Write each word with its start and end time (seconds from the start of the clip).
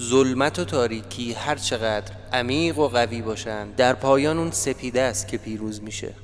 ظلمت 0.00 0.58
و 0.58 0.64
تاریکی 0.64 1.32
هر 1.32 1.56
چقدر 1.56 2.12
عمیق 2.32 2.78
و 2.78 2.88
قوی 2.88 3.22
باشند 3.22 3.76
در 3.76 3.92
پایان 3.92 4.38
اون 4.38 4.50
سپیده 4.50 5.02
است 5.02 5.28
که 5.28 5.38
پیروز 5.38 5.82
میشه. 5.82 6.14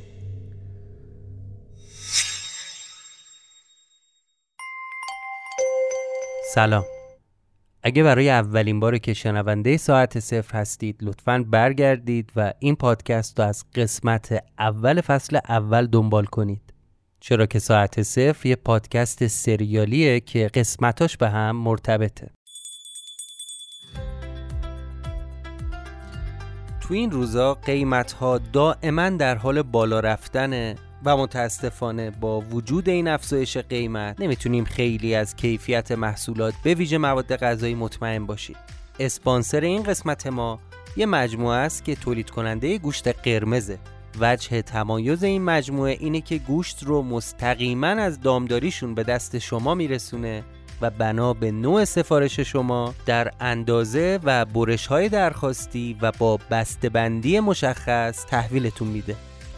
سلام. 6.55 6.85
اگه 7.83 8.03
برای 8.03 8.31
اولین 8.31 8.81
بار 8.81 8.99
که 8.99 9.15
شنونده 9.15 9.77
ساعت 9.77 10.21
صفر 10.21 10.59
هستید 10.59 10.97
لطفا 11.03 11.45
برگردید 11.51 12.33
و 12.37 12.53
این 12.59 12.77
پادکست 12.77 13.41
رو 13.41 13.47
از 13.47 13.65
قسمت 13.75 14.45
اول 14.59 15.01
فصل 15.01 15.39
اول 15.49 15.87
دنبال 15.87 16.25
کنید. 16.25 16.75
چرا 17.21 17.47
که 17.47 17.59
ساعت 17.59 18.03
صفر 18.03 18.49
یه 18.49 18.57
پادکست 18.57 19.27
سریالیه 19.27 20.21
که 20.21 20.51
قسمتاش 20.55 21.17
به 21.17 21.29
هم 21.29 21.57
مرتبطه. 21.57 22.31
تو 26.93 26.97
این 26.97 27.11
روزا 27.11 27.55
قیمت 27.55 28.13
ها 28.13 28.39
دائما 28.39 29.09
در 29.09 29.35
حال 29.35 29.63
بالا 29.63 30.01
رفتنه 30.01 30.77
و 31.05 31.17
متاسفانه 31.17 32.11
با 32.11 32.41
وجود 32.41 32.89
این 32.89 33.09
افزایش 33.09 33.57
قیمت 33.57 34.21
نمی‌تونیم 34.21 34.65
خیلی 34.65 35.15
از 35.15 35.37
کیفیت 35.37 35.93
محصولات 35.93 36.55
به 36.65 36.75
ویژه 36.75 36.99
مواد 36.99 37.37
غذایی 37.37 37.75
مطمئن 37.75 38.27
باشیم. 38.27 38.57
اسپانسر 39.01 39.61
این 39.61 39.83
قسمت 39.83 40.27
ما 40.27 40.61
یه 40.97 41.07
مجموعه 41.07 41.57
است 41.57 41.85
که 41.85 41.95
تولید 41.95 42.31
کننده 42.31 42.79
گوشت 42.79 43.09
قرمزه. 43.09 43.79
وجه 44.21 44.63
تمایز 44.63 45.25
این 45.25 45.43
مجموعه 45.43 45.97
اینه 46.01 46.21
که 46.21 46.39
گوشت 46.39 46.83
رو 46.83 47.03
مستقیما 47.03 47.87
از 47.87 48.21
دامداریشون 48.21 48.95
به 48.95 49.03
دست 49.03 49.39
شما 49.39 49.75
میرسونه 49.75 50.45
و 50.83 50.91
بنا 50.91 51.33
به 51.33 51.51
نوع 51.51 51.85
سفارش 51.85 52.41
شما 52.41 52.95
در 53.07 53.31
اندازه 53.41 54.21
و 54.25 54.45
برش 54.45 54.87
های 54.87 55.09
درخواستی 55.09 55.97
و 56.03 56.13
با 56.19 56.39
بسته‌بندی 56.51 57.41
مشخص 57.41 58.27
تحویلتون 58.27 58.89
میده. 58.89 59.17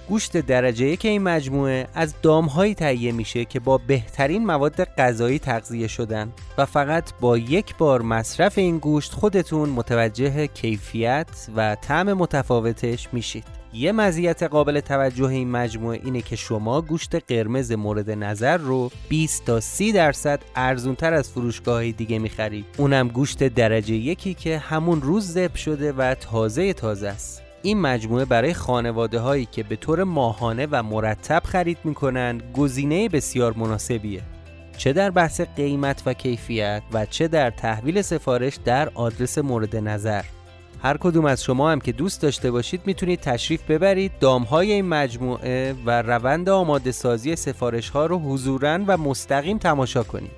گوشت 0.09 0.37
درجه 0.37 0.87
یک 0.87 1.05
این 1.05 1.23
مجموعه 1.23 1.87
از 1.95 2.15
دامهایی 2.23 2.75
تهیه 2.75 3.13
میشه 3.13 3.45
که 3.45 3.61
با 3.61 3.79
بهترین 3.79 4.47
مواد 4.47 4.85
غذایی 4.85 5.39
تغذیه 5.39 5.87
شدن 5.87 6.33
و 6.59 6.67
فقط 6.67 7.13
با 7.21 7.39
یک 7.39 7.77
بار 7.77 8.03
مصرف 8.03 8.59
این 8.59 8.79
گوشت 8.79 9.13
خودتون 9.13 9.69
متوجه 9.69 10.47
کیفیت 10.47 11.49
و 11.57 11.75
طعم 11.75 12.13
متفاوتش 12.13 13.09
میشید. 13.13 13.64
یه 13.77 13.93
مزیت 13.93 14.43
قابل 14.43 14.81
توجه 14.81 15.25
این 15.25 15.51
مجموعه 15.51 16.01
اینه 16.05 16.23
که 16.23 16.37
شما 16.37 16.81
گوشت 16.81 17.33
قرمز 17.33 17.73
مورد 17.73 18.11
نظر 18.11 18.57
رو 18.57 18.91
20 19.09 19.45
تا 19.45 19.61
30 19.61 19.93
درصد 19.93 20.43
ارزونتر 20.57 21.15
از 21.15 21.31
فروشگاه 21.31 21.93
دیگه 21.93 22.19
می‌خرید. 22.19 22.65
اونم 22.79 23.09
گوشت 23.09 23.43
درجه 23.49 23.95
یکی 23.95 24.35
که 24.35 24.59
همون 24.59 25.03
روز 25.03 25.33
زب 25.33 25.55
شده 25.55 25.93
و 25.93 26.15
تازه 26.15 26.73
تازه 26.73 27.09
است. 27.09 27.43
این 27.63 27.81
مجموعه 27.81 28.25
برای 28.25 28.55
خانواده 28.55 29.19
هایی 29.19 29.45
که 29.45 29.63
به 29.63 29.77
طور 29.77 30.05
ماهانه 30.05 30.69
و 30.71 30.83
مرتب 30.83 31.43
خرید 31.45 31.79
می‌کنند 31.85 32.43
گزینه 32.57 33.09
بسیار 33.09 33.55
مناسبیه 33.57 34.23
چه 34.77 34.93
در 34.93 35.11
بحث 35.11 35.41
قیمت 35.41 36.03
و 36.07 36.13
کیفیت 36.13 36.83
و 36.93 37.07
چه 37.07 37.29
در 37.29 37.51
تحویل 37.51 38.03
سفارش 38.03 38.59
در 38.65 38.89
آدرس 38.95 39.39
مورد 39.39 39.77
نظر 39.77 40.23
هر 40.85 40.97
کدوم 40.97 41.25
از 41.25 41.45
شما 41.45 41.71
هم 41.71 41.81
که 41.81 41.93
دوست 41.93 42.23
داشته 42.23 42.51
باشید 42.51 42.81
می‌تونید 42.87 43.21
تشریف 43.21 43.63
ببرید. 43.63 44.13
دامهای 44.21 44.73
این 44.73 44.89
مجموعه 44.89 45.75
و 45.87 46.03
روند 46.03 46.49
آماده 46.49 46.93
سازی 46.93 47.37
سفارش 47.37 47.89
ها 47.89 48.07
رو 48.07 48.19
حضورا 48.19 48.79
و 48.87 48.97
مستقیم 48.97 49.59
تماشا 49.59 50.03
کنید. 50.03 50.31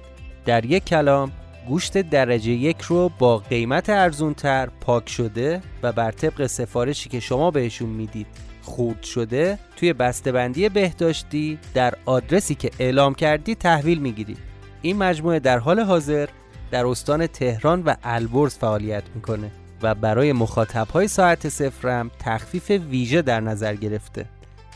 در 0.44 0.64
یک 0.64 0.84
کلام 0.84 1.32
گوشت 1.68 1.98
درجه 1.98 2.50
یک 2.50 2.80
رو 2.80 3.10
با 3.18 3.38
قیمت 3.38 3.90
ارزونتر 3.90 4.68
پاک 4.80 5.08
شده 5.08 5.62
و 5.82 5.92
بر 5.92 6.10
طبق 6.10 6.46
سفارشی 6.46 7.08
که 7.08 7.20
شما 7.20 7.50
بهشون 7.50 7.88
می‌دید 7.88 8.26
خورد 8.62 9.02
شده 9.02 9.58
توی 9.76 9.92
بسته‌بندی 9.92 10.68
بهداشتی 10.68 11.58
در 11.74 11.94
آدرسی 12.04 12.54
که 12.54 12.70
اعلام 12.78 13.14
کردی 13.14 13.54
تحویل 13.54 13.98
می‌گیرید. 13.98 14.38
این 14.82 14.96
مجموعه 14.96 15.38
در 15.38 15.58
حال 15.58 15.80
حاضر 15.80 16.28
در 16.70 16.86
استان 16.86 17.26
تهران 17.26 17.82
و 17.82 17.94
البرز 18.02 18.54
فعالیت 18.54 19.04
می‌کنه. 19.14 19.50
و 19.82 19.94
برای 19.94 20.32
مخاطبهای 20.32 21.08
ساعت 21.08 21.48
صفرم 21.48 22.10
تخفیف 22.18 22.70
ویژه 22.70 23.22
در 23.22 23.40
نظر 23.40 23.74
گرفته. 23.74 24.26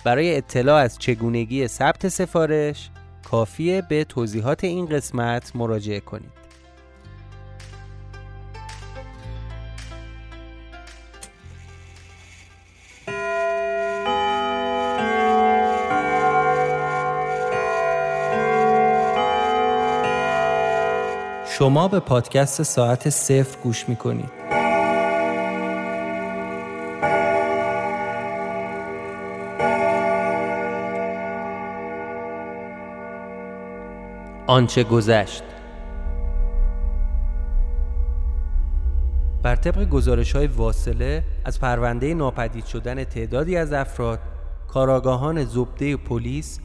برای 0.05 0.37
اطلاع 0.37 0.83
از 0.83 0.99
چگونگی 0.99 1.69
ثبت 1.69 2.09
سفارش 2.09 2.91
کافیه 3.31 3.83
به 3.83 4.05
توضیحات 4.05 4.65
این 4.65 4.87
قسمت 4.87 5.57
مراجعه 5.57 6.01
کنید. 6.01 6.41
شما 21.59 21.89
به 21.89 22.01
پادکست 22.01 22.63
ساعت 22.63 23.11
صفر 23.11 23.59
گوش 23.63 23.89
می‌کنید. 23.89 24.40
آنچه 34.51 34.85
گذشت. 34.85 35.43
بر 39.43 39.57
طبق 39.57 39.89
گزارش 39.89 40.37
های 40.37 40.47
واصله 40.47 41.25
از 41.45 41.61
پرونده 41.61 42.15
ناپدید 42.15 42.65
شدن 42.65 43.05
تعدادی 43.05 43.57
از 43.57 43.73
افراد 43.73 44.19
کاراگاهان 44.69 45.45
زبده 45.45 45.97
پلیس 45.97 46.61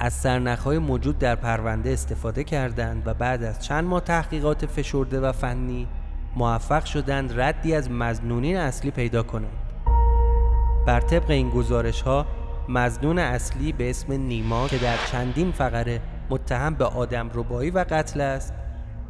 از 0.00 0.12
سرنخهای 0.12 0.78
موجود 0.78 1.18
در 1.18 1.34
پرونده 1.34 1.90
استفاده 1.90 2.44
کردند 2.44 3.02
و 3.06 3.14
بعد 3.14 3.42
از 3.42 3.64
چند 3.64 3.84
ماه 3.84 4.00
تحقیقات 4.00 4.66
فشرده 4.66 5.20
و 5.20 5.32
فنی 5.32 5.88
موفق 6.36 6.84
شدند 6.84 7.40
ردی 7.40 7.74
از 7.74 7.90
مزنونین 7.90 8.56
اصلی 8.56 8.90
پیدا 8.90 9.22
کنند. 9.22 9.72
بر 10.86 11.00
طبق 11.00 11.30
این 11.30 11.50
گزارش 11.50 12.02
ها 12.02 12.26
مزنون 12.68 13.18
اصلی 13.18 13.72
به 13.72 13.90
اسم 13.90 14.12
نیما 14.12 14.68
که 14.68 14.78
در 14.78 14.96
چندین 15.12 15.52
فقره 15.52 16.00
متهم 16.30 16.74
به 16.74 16.84
آدم 16.84 17.30
ربایی 17.34 17.70
و 17.70 17.84
قتل 17.90 18.20
است 18.20 18.52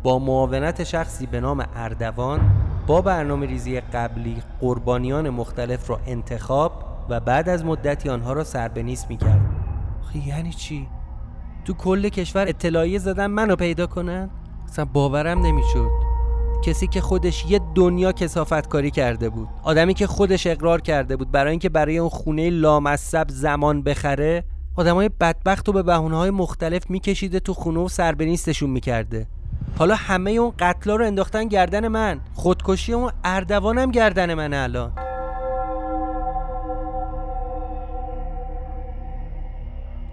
با 0.02 0.18
معاونت 0.18 0.84
شخصی 0.84 1.26
به 1.26 1.40
نام 1.40 1.66
اردوان 1.74 2.40
با 2.86 3.00
برنامه 3.00 3.46
ریزی 3.46 3.80
قبلی 3.80 4.42
قربانیان 4.60 5.30
مختلف 5.30 5.90
را 5.90 6.00
انتخاب 6.06 6.84
و 7.08 7.20
بعد 7.20 7.48
از 7.48 7.64
مدتی 7.64 8.08
آنها 8.08 8.32
را 8.32 8.44
سربنیست 8.44 9.10
می 9.10 9.16
کرد 9.16 9.40
یعنی 10.26 10.52
چی؟ 10.52 10.88
تو 11.64 11.74
کل 11.74 12.08
کشور 12.08 12.48
اطلاعیه 12.48 12.98
زدن 12.98 13.26
منو 13.26 13.56
پیدا 13.56 13.86
کنن؟ 13.86 14.30
اصلا 14.68 14.84
باورم 14.84 15.46
نمی‌شد 15.46 15.90
کسی 16.64 16.86
که 16.86 17.00
خودش 17.00 17.46
یه 17.46 17.60
دنیا 17.74 18.12
کسافت 18.12 18.68
کاری 18.68 18.90
کرده 18.90 19.28
بود 19.28 19.48
آدمی 19.62 19.94
که 19.94 20.06
خودش 20.06 20.46
اقرار 20.46 20.80
کرده 20.80 21.16
بود 21.16 21.30
برای 21.30 21.50
اینکه 21.50 21.68
برای 21.68 21.98
اون 21.98 22.08
خونه 22.08 22.50
لامصب 22.50 23.26
زمان 23.28 23.82
بخره 23.82 24.44
آدمای 24.80 25.08
بدبخت 25.08 25.68
رو 25.68 25.72
به 25.72 25.82
بهونه 25.82 26.16
های 26.16 26.30
مختلف 26.30 26.90
میکشیده 26.90 27.40
تو 27.40 27.54
خونه 27.54 27.80
و 27.80 27.88
سربنیستشون 27.88 28.70
می‌کرده. 28.70 29.26
حالا 29.78 29.94
همه 29.94 30.30
اون 30.30 30.52
قتلا 30.58 30.96
رو 30.96 31.06
انداختن 31.06 31.48
گردن 31.48 31.88
من. 31.88 32.20
خودکشی 32.34 32.92
اون 32.92 33.12
اردوانم 33.24 33.90
گردن 33.90 34.34
من 34.34 34.54
الان. 34.54 34.92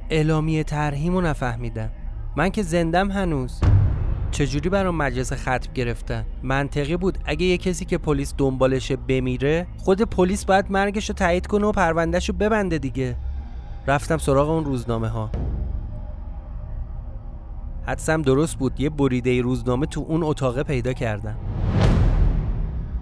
اعلامیه 0.10 0.64
ترهیمو 0.64 1.22
نفهمیدم. 1.22 1.90
من 2.38 2.50
که 2.50 2.64
زندم 2.64 3.12
هنوز. 3.12 3.60
چجوری 4.32 4.70
برام 4.70 4.96
مجلس 4.96 5.34
ختم 5.34 5.74
گرفتن؟ 5.74 6.26
منطقی 6.44 6.98
بود. 6.98 7.18
اگه 7.26 7.46
یه 7.46 7.58
کسی 7.58 7.86
که 7.86 7.98
پلیس 7.98 8.34
دنبالشه 8.38 8.96
بمیره 8.96 9.68
خود 9.78 10.02
پلیس 10.02 10.46
باید 10.46 10.66
مرگش 10.72 11.10
رو 11.10 11.16
تایید 11.16 11.48
کنه 11.48 11.66
و 11.66 11.72
پروندهش 11.72 12.30
رو 12.30 12.36
ببنده 12.36 12.78
دیگه. 12.78 13.16
رفتم 13.88 14.18
سراغ 14.18 14.50
اون 14.50 14.66
روزنامه 14.66 15.08
ها 15.08 15.32
حدسم 17.86 18.22
درست 18.22 18.58
بود 18.58 18.80
یه 18.80 18.90
بریده 18.90 19.42
روزنامه 19.42 19.86
تو 19.86 20.06
اون 20.08 20.24
اتاقه 20.24 20.64
پیدا 20.64 20.94
کردم. 20.94 21.38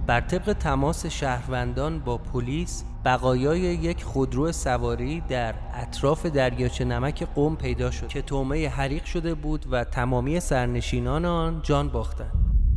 بر 0.07 0.21
طبق 0.21 0.53
تماس 0.53 1.05
شهروندان 1.05 1.99
با 1.99 2.17
پلیس 2.17 2.83
بقایای 3.05 3.59
یک 3.59 4.03
خودرو 4.03 4.51
سواری 4.51 5.21
در 5.21 5.55
اطراف 5.73 6.25
دریاچه 6.25 6.85
نمک 6.85 7.23
قوم 7.23 7.55
پیدا 7.55 7.91
شد 7.91 8.07
که 8.07 8.21
تومه 8.21 8.69
حریق 8.69 9.05
شده 9.05 9.33
بود 9.33 9.65
و 9.71 9.83
تمامی 9.83 10.39
سرنشینان 10.39 11.25
آن 11.25 11.61
جان 11.63 11.89
باختند 11.89 12.31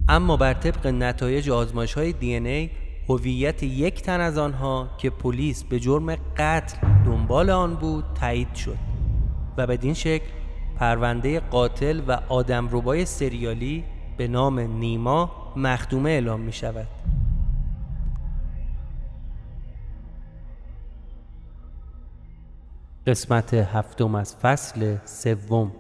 اما 0.09 0.37
بر 0.37 0.55
طبق 0.55 0.87
نتایج 0.87 1.51
آزمایش 1.51 1.95
های 1.95 2.13
دی 2.13 2.35
ای 2.35 2.71
هویت 3.09 3.63
یک 3.63 4.03
تن 4.03 4.21
از 4.21 4.39
آنها 4.39 4.89
که 4.99 5.11
پلیس 5.11 5.65
به 5.65 5.81
جرم 5.81 6.17
قتل 6.37 6.77
دنبال 7.07 7.51
آن 7.51 7.75
بود 7.75 8.05
تایید 8.15 8.55
شد 8.55 8.79
و 9.57 9.67
بدین 9.67 9.95
شکل 9.95 10.27
پرونده 10.77 11.41
قاتل 11.41 12.01
و 12.09 12.13
آدمربای 12.29 13.05
سریالی 13.05 13.85
به 14.17 14.29
نام 14.29 14.61
نیما 14.61 15.31
مخدومه 15.57 16.11
اعلام 16.11 16.41
می 16.41 16.53
شود 16.53 16.87
قسمت 23.07 23.55
هفتم 23.55 24.15
از 24.15 24.37
فصل 24.37 24.97
سوم. 25.05 25.73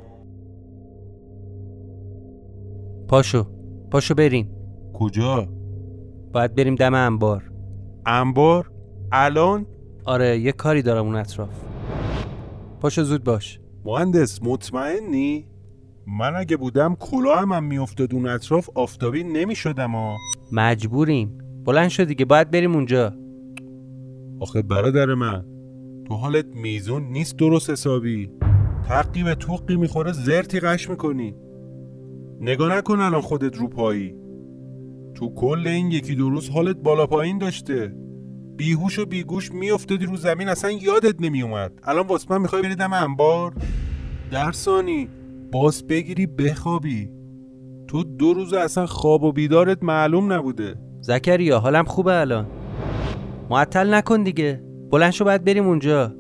پاشو 3.08 3.46
پاشو 3.90 4.14
بریم. 4.14 4.50
کجا؟ 4.94 5.57
باید 6.32 6.54
بریم 6.54 6.74
دم 6.74 6.94
انبار. 6.94 7.50
انبار؟ 8.06 8.70
الان؟ 9.12 9.66
آره 10.04 10.38
یه 10.38 10.52
کاری 10.52 10.82
دارم 10.82 11.06
اون 11.06 11.14
اطراف. 11.14 11.64
پاشو 12.80 13.02
زود 13.02 13.24
باش. 13.24 13.60
مهندس 13.84 14.42
مطمئنی؟ 14.42 15.44
من 16.06 16.36
اگه 16.36 16.56
بودم 16.56 16.94
کلاهم 16.94 17.52
هم 17.52 17.64
میافتاد 17.64 18.14
اون 18.14 18.26
اطراف 18.26 18.68
آفتابی 18.74 19.24
نمی‌شدم 19.24 19.90
ها 19.90 20.16
مجبوریم. 20.52 21.38
بلند 21.64 21.88
شد 21.88 22.04
دیگه 22.04 22.24
باید 22.24 22.50
بریم 22.50 22.74
اونجا. 22.74 23.14
آخه 24.40 24.62
برادر 24.62 25.14
من 25.14 25.44
تو 26.08 26.14
حالت 26.14 26.46
میزون 26.54 27.02
نیست 27.02 27.36
درست 27.36 27.70
حسابی. 27.70 28.30
تقی 28.88 29.22
به 29.22 29.34
توقی 29.34 29.76
می‌خوره 29.76 30.12
زرتی 30.12 30.60
قش 30.60 30.90
می‌کنی. 30.90 31.34
نگاه 32.40 32.76
نکن 32.76 33.00
الان 33.00 33.20
خودت 33.20 33.56
رو 33.56 33.68
پایی. 33.68 34.14
تو 35.18 35.34
کل 35.34 35.66
این 35.66 35.90
یکی 35.90 36.14
دو 36.14 36.30
روز 36.30 36.50
حالت 36.50 36.76
بالا 36.76 37.06
پایین 37.06 37.38
داشته. 37.38 37.94
بیهوش 38.56 38.98
و 38.98 39.06
بیگوش 39.06 39.52
میافتادی 39.52 40.06
رو 40.06 40.16
زمین 40.16 40.48
اصلا 40.48 40.70
یادت 40.70 41.20
نمیومد. 41.20 41.72
الان 41.82 42.06
واسه 42.06 42.26
من 42.30 42.40
می‌خوای 42.40 42.62
بری 42.62 42.74
دم 42.74 42.92
انبار؟ 42.92 43.52
درسانی 44.30 45.08
باز 45.52 45.86
بگیری 45.86 46.26
بخوابی. 46.26 47.10
تو 47.88 48.04
دو 48.04 48.32
روز 48.32 48.52
اصلا 48.52 48.86
خواب 48.86 49.22
و 49.22 49.32
بیدارت 49.32 49.82
معلوم 49.82 50.32
نبوده. 50.32 50.74
زکریا 51.00 51.58
حالم 51.58 51.84
خوبه 51.84 52.20
الان. 52.20 52.46
معطل 53.50 53.94
نکن 53.94 54.22
دیگه. 54.22 54.64
بلند 54.90 55.10
شو 55.10 55.24
باید 55.24 55.44
بریم 55.44 55.66
اونجا. 55.66 56.14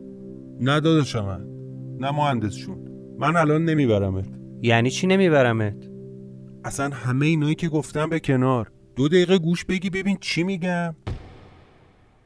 نه 0.60 0.80
داداشم 0.80 1.24
من. 1.24 1.44
نه 2.00 2.10
مهندسشون. 2.10 2.78
من 3.18 3.36
الان 3.36 3.64
نمیبرمت. 3.64 4.28
یعنی 4.62 4.90
چی 4.90 5.06
نمیبرمت؟ 5.06 5.88
اصلا 6.64 6.88
همه 6.88 7.26
اینایی 7.26 7.54
که 7.54 7.68
گفتم 7.68 8.08
به 8.08 8.20
کنار. 8.20 8.70
دو 8.98 9.08
دقیقه 9.08 9.38
گوش 9.38 9.64
بگی 9.64 9.90
ببین 9.90 10.18
چی 10.20 10.42
میگم. 10.42 10.96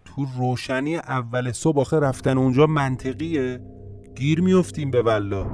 تو 0.04 0.26
روشنی 0.38 0.96
اول 0.96 1.52
صبح 1.52 1.80
آخه 1.80 1.98
رفتن 1.98 2.38
اونجا 2.38 2.66
منطقیه. 2.66 3.60
گیر 4.16 4.40
میفتیم 4.40 4.90
به 4.90 5.02
والله 5.02 5.46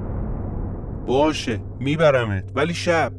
باشه 1.07 1.61
میبرمت. 1.79 2.51
ولی 2.55 2.73
شب. 2.73 3.13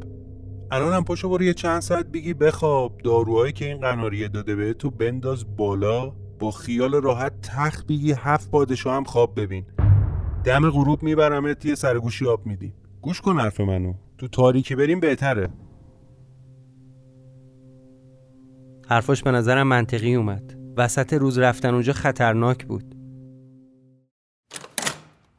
الانم 0.70 1.04
پاشو 1.04 1.28
برو 1.28 1.42
یه 1.42 1.54
چند 1.54 1.80
ساعت 1.80 2.06
بگی 2.06 2.34
بخواب. 2.34 3.00
داروهایی 3.04 3.52
که 3.52 3.64
این 3.64 3.80
قناریه 3.80 4.28
داده 4.28 4.56
به 4.56 4.74
تو 4.74 4.90
بنداز 4.90 5.56
بالا. 5.56 6.12
با 6.38 6.50
خیال 6.50 7.02
راحت 7.02 7.40
تخت 7.42 7.86
بگی 7.86 8.12
هفت 8.12 8.50
پادشاه 8.50 8.96
هم 8.96 9.04
خواب 9.04 9.40
ببین. 9.40 9.66
دم 10.44 10.70
غروب 10.70 11.02
میبرمت 11.02 11.64
یه 11.64 11.74
سرگوشی 11.74 12.26
آب 12.26 12.46
میدیم. 12.46 12.74
گوش 13.02 13.20
کن 13.20 13.40
حرف 13.40 13.60
منو. 13.60 13.94
تو 14.18 14.28
تاریکی 14.28 14.74
بریم 14.74 15.00
بهتره. 15.00 15.48
حرفاش 18.90 19.22
به 19.22 19.30
نظرم 19.30 19.66
منطقی 19.66 20.14
اومد. 20.14 20.56
وسط 20.76 21.12
روز 21.12 21.38
رفتن 21.38 21.74
اونجا 21.74 21.92
خطرناک 21.92 22.64
بود. 22.64 22.94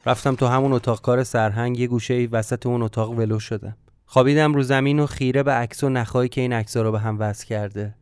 رفتم 0.05 0.35
تو 0.35 0.47
همون 0.47 0.73
اتاق 0.73 1.01
کار 1.01 1.23
سرهنگ 1.23 1.79
یه 1.79 1.87
گوشه 1.87 2.13
ای 2.13 2.27
وسط 2.27 2.65
اون 2.65 2.81
اتاق 2.81 3.09
ولو 3.11 3.39
شدم. 3.39 3.77
خوابیدم 4.05 4.53
رو 4.53 4.63
زمین 4.63 4.99
و 4.99 5.05
خیره 5.05 5.43
به 5.43 5.51
عکس 5.51 5.83
و 5.83 5.89
نخایی 5.89 6.29
که 6.29 6.41
این 6.41 6.53
عکسا 6.53 6.81
رو 6.81 6.91
به 6.91 6.99
هم 6.99 7.19
وصل 7.19 7.45
کرده. 7.45 7.95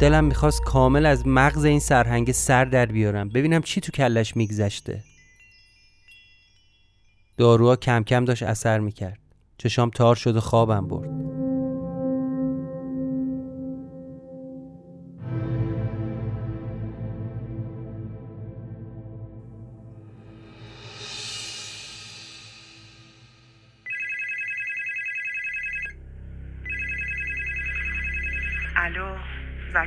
دلم 0.00 0.24
می‌خواست 0.24 0.62
کامل 0.62 1.06
از 1.06 1.26
مغز 1.26 1.64
این 1.64 1.80
سرهنگ 1.80 2.32
سر 2.32 2.64
در 2.64 2.86
بیارم. 2.86 3.28
ببینم 3.28 3.62
چی 3.62 3.80
تو 3.80 3.92
کلش 3.92 4.36
میگذشته. 4.36 5.04
داروها 7.36 7.76
کم 7.76 8.02
کم 8.02 8.24
داشت 8.24 8.42
اثر 8.42 8.78
می‌کرد. 8.78 9.18
چشام 9.58 9.90
تار 9.90 10.14
شد 10.14 10.36
و 10.36 10.40
خوابم 10.40 10.88
برد. 10.88 11.31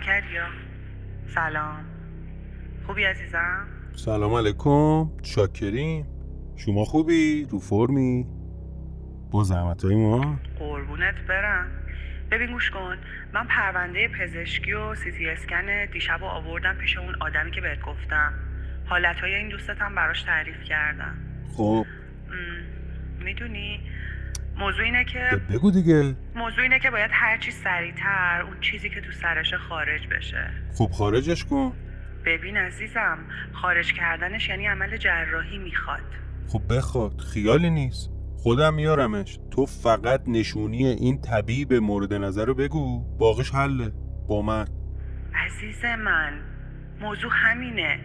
زکریا 0.06 0.46
سلام. 1.28 1.86
خوبی 2.88 3.04
عزیزم؟ 3.04 3.68
سلام 3.96 4.34
علیکم. 4.34 5.10
شاکریم 5.24 6.06
شما 6.56 6.86
خوبی؟ 6.86 7.48
رو 7.52 7.60
فرمی؟ 7.60 8.28
با 9.31 9.44
زحمت 9.44 9.86
های 9.86 9.96
ما؟ 9.96 10.40
قربونت 10.60 11.16
برم. 11.28 11.68
ببین 12.31 12.52
گوش 12.52 12.72
کن. 12.72 12.98
من 13.34 13.48
پرونده 13.48 14.07
پزشکی 14.07 14.74
و 14.74 14.96
سی 14.96 15.12
تی 15.12 15.30
اسکن 15.30 15.86
دیشب 15.86 16.18
رو 16.22 16.25
آوردم 16.25 16.74
پیش 16.74 16.98
اون 16.98 17.16
آدمی 17.22 17.52
که 17.52 17.62
بهت 17.62 17.81
گفتم. 17.81 18.34
حالتهای 18.86 19.36
این 19.36 19.50
دوستتم 19.50 19.96
براش 19.96 20.24
تعریف 20.24 20.63
کردم. 20.63 21.16
خب. 21.57 21.86
می‌دونی؟ 23.19 23.81
موضوع 24.57 24.86
اینه 24.86 25.06
که 25.06 25.42
بگو 25.50 25.72
دیگه. 25.72 26.16
موضوع 26.36 26.63
اینه 26.63 26.80
که 26.80 26.92
باید 26.92 27.12
هرچی 27.13 27.52
سریعتر 27.52 28.42
اون 28.48 28.60
چیزی 28.62 28.90
که 28.90 29.02
تو 29.02 29.12
سرش 29.12 29.54
خارج 29.54 30.07
بشه. 30.07 30.50
خب 30.78 30.90
خارجش 30.92 31.46
کن. 31.46 31.74
ببین 32.25 32.57
عزیزم 32.57 33.18
خارج 33.54 33.94
کردنش 33.94 34.50
یعنی 34.50 34.66
عمل 34.68 34.98
جراحی 34.98 35.57
می‌خواد. 35.57 36.02
خب 36.48 36.62
بخواد 36.69 37.22
خیالی 37.34 37.69
نیست. 37.69 38.10
خودم 38.38 38.74
میارمش. 38.74 39.40
تو 39.52 39.66
فقط 39.66 40.22
نشونی 40.28 40.86
این 40.86 41.22
طبیب 41.22 41.74
مورد 41.74 42.13
نظر 42.13 42.46
رو 42.46 42.54
بگو. 42.54 43.18
باقیش 43.19 43.52
حله. 43.52 43.92
با 44.28 44.42
من. 44.42 44.68
عزیز 45.36 45.86
من 45.86 46.34
موضوع 47.02 47.31
همینه. 47.34 48.00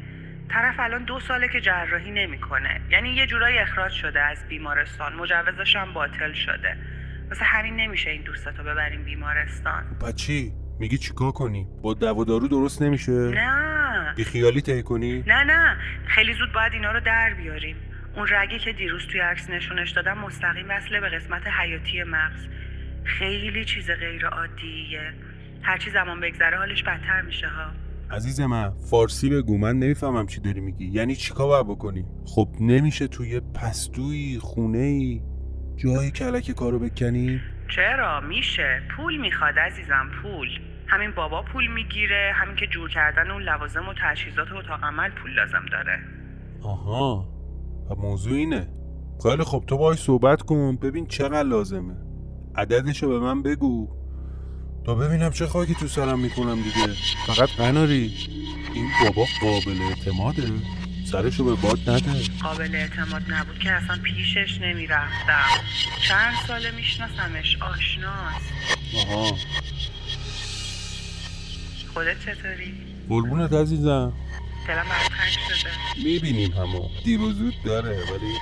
طرف 0.50 0.80
الان 0.80 1.04
دو 1.04 1.20
ساله 1.20 1.48
که 1.48 1.60
جراحی 1.60 2.10
نمی‌کنه. 2.10 2.80
یعنی 2.90 3.10
یه 3.10 3.26
جورایی 3.26 3.58
اخراج 3.58 3.92
شده 3.92 4.20
از 4.20 4.48
بیمارستان. 4.48 5.12
مجوزش 5.12 5.76
هم 5.76 5.92
باطل 5.92 6.32
شده. 6.32 6.76
واسه 7.28 7.44
همین 7.44 7.76
نمیشه 7.76 8.10
این 8.10 8.22
دوستتو 8.22 8.62
ببریم 8.62 9.04
بیمارستان. 9.04 9.84
بچی 10.08 10.52
میگی 10.78 10.98
چیکار 10.98 11.32
کنی؟ 11.32 11.66
با 11.82 11.94
دو 11.94 12.08
و 12.08 12.24
دارو 12.24 12.48
درست 12.48 12.82
نمیشه؟ 12.82 13.12
نه. 13.12 14.14
بی 14.16 14.24
خیالی 14.24 14.60
طی 14.60 14.82
کنی؟ 14.82 15.24
نه 15.26 15.44
نه. 15.44 15.76
خیلی 16.06 16.34
زود 16.34 16.52
باید 16.52 16.72
اینا 16.72 16.92
رو 16.92 17.00
در 17.00 17.34
بیاریم. 17.34 17.76
اون 18.16 18.26
رگی 18.30 18.58
که 18.58 18.72
دیروز 18.72 19.06
توی 19.06 19.20
عکس 19.20 19.50
نشونش 19.50 19.90
دادم 19.90 20.18
مستقیم 20.18 20.66
وصله 20.68 21.00
به 21.00 21.08
قسمت 21.08 21.46
حیاتی 21.46 22.02
مغز. 22.02 22.46
خیلی 23.04 23.64
چیز 23.64 23.90
غیر 23.90 24.26
عادیه. 24.26 25.12
هرچی 25.62 25.90
زمان 25.90 26.20
بگذره 26.20 26.56
حالش 26.58 26.82
بدتر 26.82 27.22
میشه 27.22 27.48
ها. 27.48 27.70
عزیز 28.10 28.40
من 28.40 28.70
فارسی 28.70 29.30
بگو 29.30 29.58
من 29.58 29.78
نمی‌فهمم 29.78 30.26
چی 30.26 30.40
داری 30.40 30.60
میگی. 30.60 30.86
یعنی 30.86 31.14
چیکار 31.14 31.46
باید 31.46 31.66
بکنی؟ 31.66 32.04
خب 32.26 32.48
نمیشه 32.60 33.08
توی 33.08 33.40
پستویی 33.40 34.38
خونه 34.38 34.78
ای 34.78 35.22
جایی 35.76 36.10
کلک 36.10 36.50
کارو 36.50 36.78
بکنی؟ 36.78 37.40
چرا؟ 37.76 38.20
میشه. 38.20 38.82
پول 38.96 39.16
می‌خواد 39.16 39.58
عزیزم 39.58 40.10
پول. 40.22 40.48
همین 40.86 41.10
بابا 41.16 41.42
پول 41.52 41.66
می‌گیره 41.66 42.32
همین 42.34 42.56
که 42.56 42.66
جور 42.66 42.90
کردن 42.90 43.30
اون 43.30 43.42
لوازم 43.42 43.88
و 43.88 43.94
تجهیزات 44.02 44.46
اتاق 44.52 44.84
عمل 44.84 45.10
پول 45.10 45.34
لازم 45.34 45.66
داره. 45.72 45.98
آها. 46.62 47.28
و 47.90 47.94
موضوع 47.94 48.36
اینه. 48.36 48.68
خیلی 49.22 49.44
خب 49.44 49.64
تو 49.66 49.78
باهاش 49.78 49.98
صحبت 49.98 50.42
کن 50.42 50.76
ببین 50.76 51.06
چقدر 51.06 51.42
لازمه. 51.42 51.96
عددشو 52.56 53.08
به 53.08 53.20
من 53.20 53.42
بگو. 53.42 53.99
تا 54.86 54.94
ببینم 54.94 55.30
چه 55.32 55.46
خاکی 55.46 55.74
تو 55.74 55.88
سرم 55.88 56.18
می‌کنم 56.20 56.62
دیگه. 56.62 56.94
فقط 57.26 57.48
قناری. 57.48 58.28
این 58.74 58.90
بابا 59.02 59.26
قابل 59.40 59.82
اعتماده. 59.82 60.52
سرشو 61.12 61.44
به 61.44 61.54
باد 61.54 61.90
نده. 61.90 62.22
قابل 62.42 62.74
اعتماد 62.74 63.22
نبود 63.28 63.58
که 63.58 63.70
اصلا 63.70 63.98
پیشش 64.02 64.60
نمی‌رفتم. 64.60 65.48
چند 66.08 66.34
ساله 66.46 66.70
میشناسمش 66.70 67.56
آشناست. 67.56 68.52
آها. 68.96 69.36
خودت 71.94 72.16
چطوری؟ 72.20 72.74
قربونت 73.08 73.52
عزیزم. 73.52 74.12
دلم 74.68 74.76
برات 74.76 75.08
تنگ 75.08 75.58
شده. 75.60 75.70
می‌بینیم 76.04 76.52
همو. 76.52 76.88
دیر 77.04 77.20
و 77.20 77.32
زود 77.32 77.54
داره 77.64 77.90
ولی 77.90 78.34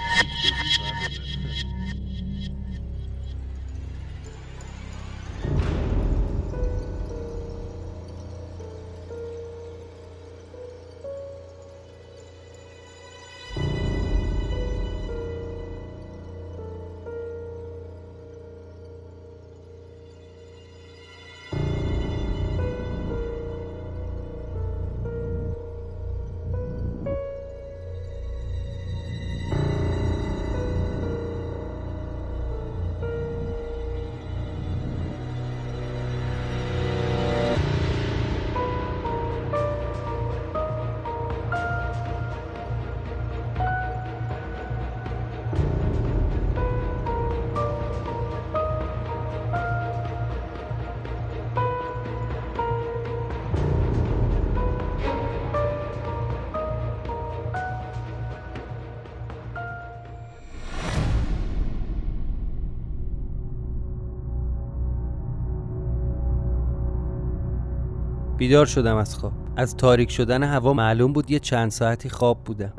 بیدار 68.38 68.66
شدم 68.66 68.96
از 68.96 69.14
خواب. 69.14 69.32
از 69.56 69.76
تاریک 69.76 70.10
شدن 70.10 70.42
هوا 70.42 70.72
معلوم 70.72 71.12
بود 71.12 71.30
یه 71.30 71.38
چند 71.38 71.70
ساعتی 71.70 72.08
خواب 72.08 72.44
بودم. 72.44 72.72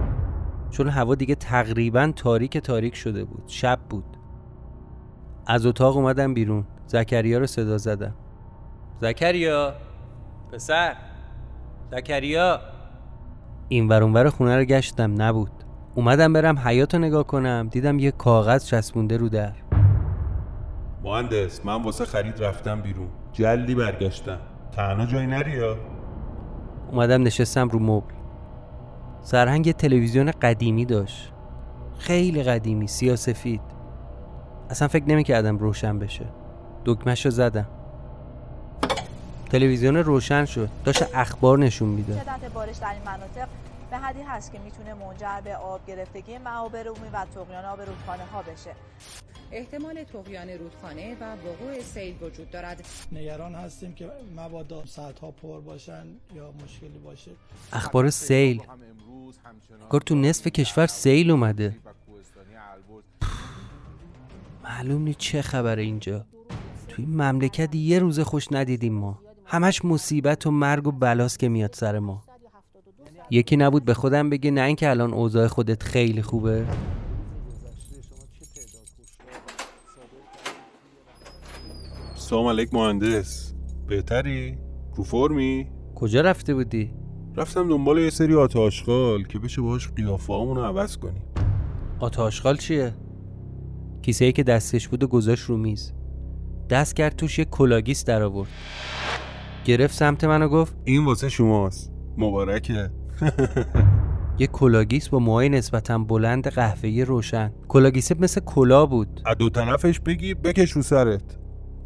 چون 0.69 0.89
هوا 0.89 1.15
دیگه 1.15 1.35
تقریبا 1.35 2.11
تاریک 2.15 2.57
تاریک 2.57 2.95
شده 2.95 3.23
بود. 3.23 3.43
شب 3.47 3.79
بود. 3.89 4.03
از 5.47 5.65
اتاق 5.65 5.97
اومدم 5.97 6.33
بیرون. 6.33 6.65
زکریا 6.87 7.37
رو 7.37 7.47
صدا 7.47 7.77
زدم. 7.77 8.15
زکریا! 9.01 9.73
پسر! 10.51 10.95
زکریا! 11.91 12.59
این 13.67 13.87
ور 13.87 14.29
خونه 14.29 14.57
رو 14.57 14.63
گشتم. 14.63 15.21
نبود. 15.21 15.51
اومدم 15.95 16.33
برم 16.33 16.59
حیات 16.59 16.95
رو 16.95 17.01
نگاه 17.01 17.23
کنم. 17.23 17.67
دیدم 17.71 17.99
یه 17.99 18.11
کاغذ 18.11 18.65
چسبونده 18.65 19.17
رو 19.17 19.29
در. 19.29 19.53
مهندس 21.03 21.65
من 21.65 21.83
واسه 21.83 22.05
خرید 22.05 22.43
رفتم 22.43 22.81
بیرون. 22.81 23.07
جلی 23.33 23.75
برگشتم. 23.75 24.39
تنها 24.71 25.05
جایی 25.05 25.27
نری 25.27 25.51
یا؟ 25.51 25.77
اومدم 26.91 27.23
نشستم 27.23 27.67
رو 27.69 27.79
مبل. 27.79 28.13
سرهنگ 29.21 29.67
یه 29.67 29.73
تلویزیون 29.73 30.31
قدیمی 30.31 30.85
داشت. 30.85 31.31
خیلی 31.97 32.43
قدیمی 32.43 32.87
سیاسفید 32.87 33.61
اصلا 34.69 34.87
فکر 34.87 35.05
نمی‌کردم 35.05 35.57
روشن 35.57 35.99
بشه. 35.99 36.25
دکمش 36.85 37.25
رو 37.25 37.31
زدم. 37.31 37.67
تلویزیون 39.49 39.97
روشن 39.97 40.45
شد. 40.45 40.69
داشت 40.85 41.15
اخبار 41.15 41.59
نشون 41.59 41.89
میده 41.89 42.13
شدت 42.13 42.53
بارش 42.53 42.77
در 42.77 42.89
این 42.89 43.01
مناطق 43.05 43.47
به 43.91 43.97
حدی 43.97 44.21
هست 44.21 44.51
که 44.51 44.59
می‌تونه 44.59 44.93
منجر 44.93 45.41
به 45.43 45.55
آب 45.55 45.85
گرفتگی 45.85 46.37
معابر 46.37 46.87
عمومی 46.87 47.09
و 47.13 47.25
تقیان 47.25 47.65
آب 47.65 47.81
رودخانه 47.81 48.25
ها 48.25 48.41
بشه. 48.41 48.75
احتمال 49.51 50.03
تقیان 50.03 50.49
رودخانه 50.49 51.17
و 51.21 51.33
وقوع 51.33 51.81
سیل 51.81 52.15
وجود 52.21 52.49
دارد. 52.49 52.85
نگران 53.11 53.55
هستیم 53.55 53.93
که 53.93 54.11
مبادا 54.35 54.83
ها 55.21 55.31
پر 55.31 55.59
باشن 55.59 56.07
یا 56.35 56.53
مشکلی 56.63 56.97
باشه. 56.97 57.31
اخبار 57.73 58.09
سیل. 58.09 58.61
کار 59.89 60.01
تو 60.01 60.15
نصف 60.15 60.47
کشور 60.47 60.87
سیل 60.87 61.31
اومده. 61.31 61.77
معلوم 64.63 65.01
نیست 65.01 65.17
چه 65.17 65.41
خبره 65.41 65.81
اینجا. 65.81 66.25
توی 66.87 67.05
مملکت 67.05 67.75
یه 67.75 67.99
روز 67.99 68.19
خوش 68.19 68.47
ندیدیم 68.51 68.93
ما. 68.93 69.21
همش 69.45 69.85
مصیبت 69.85 70.47
و 70.47 70.51
مرگ 70.51 70.87
و 70.87 70.91
بلاست 70.91 71.39
که 71.39 71.49
میاد 71.49 71.73
سر 71.73 71.99
ما. 71.99 72.28
یکی 73.31 73.57
نبود 73.57 73.85
به 73.85 73.93
خودم 73.93 74.29
بگه 74.29 74.51
نه 74.51 74.61
اینکه 74.61 74.89
الان 74.89 75.13
اوضاع 75.13 75.47
خودت 75.47 75.83
خیلی 75.83 76.21
خوبه 76.21 76.65
سلام 82.15 82.47
علیک 82.47 82.73
مهندس 82.73 83.53
بهتری؟ 83.87 84.57
رو 84.95 85.03
فرمی؟ 85.03 85.67
کجا 85.95 86.21
رفته 86.21 86.53
بودی؟ 86.53 86.93
رفتم 87.37 87.69
دنبال 87.69 87.97
یه 87.97 88.09
سری 88.09 88.35
آت‌آشغال 88.35 89.23
که 89.23 89.39
بشه 89.39 89.61
باش 89.61 89.89
قیافه 89.89 90.33
رو 90.33 90.63
عوض 90.63 90.97
کنیم 90.97 91.23
آت‌آشغال 91.99 92.57
چیه؟ 92.57 92.93
کیسه 94.01 94.25
ای 94.25 94.31
که 94.31 94.43
دستش 94.43 94.87
بود 94.87 95.03
و 95.03 95.07
گذاشت 95.07 95.43
رو 95.43 95.57
میز 95.57 95.93
دست 96.69 96.95
کرد 96.95 97.15
توش 97.15 97.39
یه 97.39 97.45
کلاه‌گیس 97.45 98.05
در 98.05 98.23
آورد 98.23 98.49
گرفت 99.65 99.93
سمت 99.93 100.23
من 100.23 100.41
و 100.41 100.49
گفت 100.49 100.75
این 100.83 101.05
واسه 101.05 101.29
شماست 101.29 101.91
مبارکه 102.17 102.89
یه 104.39 104.47
کلاه‌گیس 104.47 105.09
با 105.09 105.19
موهای 105.19 105.49
نسبتا 105.49 105.97
بلند 105.97 106.47
قهوه‌ای 106.47 107.05
روشن. 107.05 107.51
کلاه‌گیسه 107.67 108.15
مثل 108.19 108.41
کلاه 108.41 108.85
بود. 108.85 109.21
از 109.25 109.37
دو 109.37 109.49
طرفش 109.49 109.99
بگیر 109.99 110.35
بکش 110.35 110.71
رو 110.71 110.81
سرت. 110.81 111.37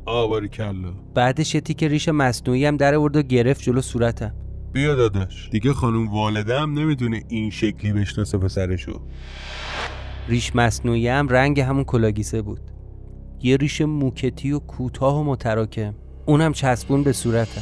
آباری 0.05 0.49
کلا. 0.49 0.93
بعدش 1.15 1.55
یه 1.55 1.61
تیک 1.61 1.83
ریش 1.83 2.09
مصنوعی 2.09 2.65
هم 2.65 2.77
در 2.77 2.95
آورد 2.95 3.15
و 3.15 3.21
گرفت 3.21 3.61
جلو 3.61 3.81
صورتم. 3.81 4.35
بیا 4.71 4.95
داداش. 4.95 5.49
دیگه 5.49 5.73
خانم 5.73 6.07
والده 6.07 6.59
هم 6.59 6.79
نمی‌تونه 6.79 7.23
این 7.27 7.49
شکلی 7.49 7.93
بشناسه 7.93 8.37
پسرشو. 8.37 9.01
ریش 10.27 10.55
مصنوعی 10.55 11.07
هم 11.07 11.27
رنگ 11.27 11.59
همون 11.59 11.83
کلاگیسه 11.83 12.41
بود. 12.41 12.61
یه 13.41 13.57
ریش 13.57 13.81
موکتی 13.81 14.51
و 14.51 14.59
کوتاه 14.59 15.19
و 15.19 15.23
متراکم. 15.23 15.93
اونم 16.25 16.53
چسبون 16.53 17.03
به 17.03 17.13
صورتم. 17.13 17.61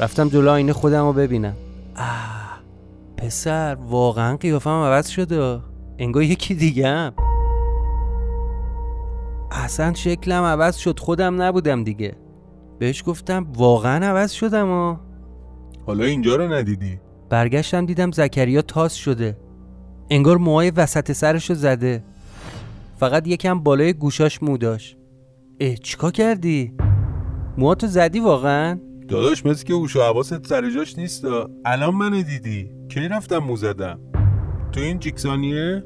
رفتم 0.00 0.28
جلو 0.28 0.50
آینه 0.50 0.72
خودم 0.72 1.04
رو 1.04 1.12
ببینم. 1.12 1.54
آه. 1.96 2.41
پسر 3.22 3.74
واقعا 3.74 4.36
قیافم 4.36 4.70
عوض 4.70 5.08
شده. 5.08 5.60
انگار 5.98 6.22
یکی 6.22 6.54
دیگه 6.54 6.88
هم 6.88 7.12
اصلا 9.50 9.94
شکلم 9.94 10.42
عوض 10.42 10.76
شد 10.76 10.98
خودم 10.98 11.42
نبودم 11.42 11.84
دیگه. 11.84 12.16
بهش 12.78 13.02
گفتم 13.06 13.46
واقعا 13.56 14.06
عوض 14.06 14.32
شدم 14.32 14.68
و 14.68 14.96
حالا 15.86 16.04
اینجا 16.04 16.36
رو 16.36 16.52
ندیدی؟ 16.52 17.00
برگشتم 17.30 17.86
دیدم 17.86 18.10
زکریا 18.10 18.62
تاس 18.62 18.94
شده. 18.94 19.38
انگار 20.10 20.36
موهای 20.36 20.70
وسط 20.70 21.12
سرشو 21.12 21.54
زده. 21.54 22.04
فقط 22.96 23.28
یکم 23.28 23.60
بالای 23.60 23.92
گوشاش 23.92 24.42
مو 24.42 24.58
داشت. 24.58 24.96
اه 25.60 25.74
چیکار 25.74 26.10
کردی؟ 26.10 26.74
موهاتو 27.58 27.86
زدی 27.86 28.20
واقعا؟ 28.20 28.78
داداش 29.08 29.46
مثل 29.46 29.64
که 29.64 29.74
اوشو 29.74 30.02
حواست 30.02 30.46
سر 30.46 30.70
جاش 30.70 30.98
نیست 30.98 31.24
الان 31.64 31.94
منو 31.94 32.22
دیدی؟ 32.22 32.70
کی 32.88 33.00
رفتم 33.00 33.38
مو 33.38 33.56
زدم؟ 33.56 34.00
تو 34.72 34.80
این 34.80 34.98
جیکسانیه؟ 34.98 35.84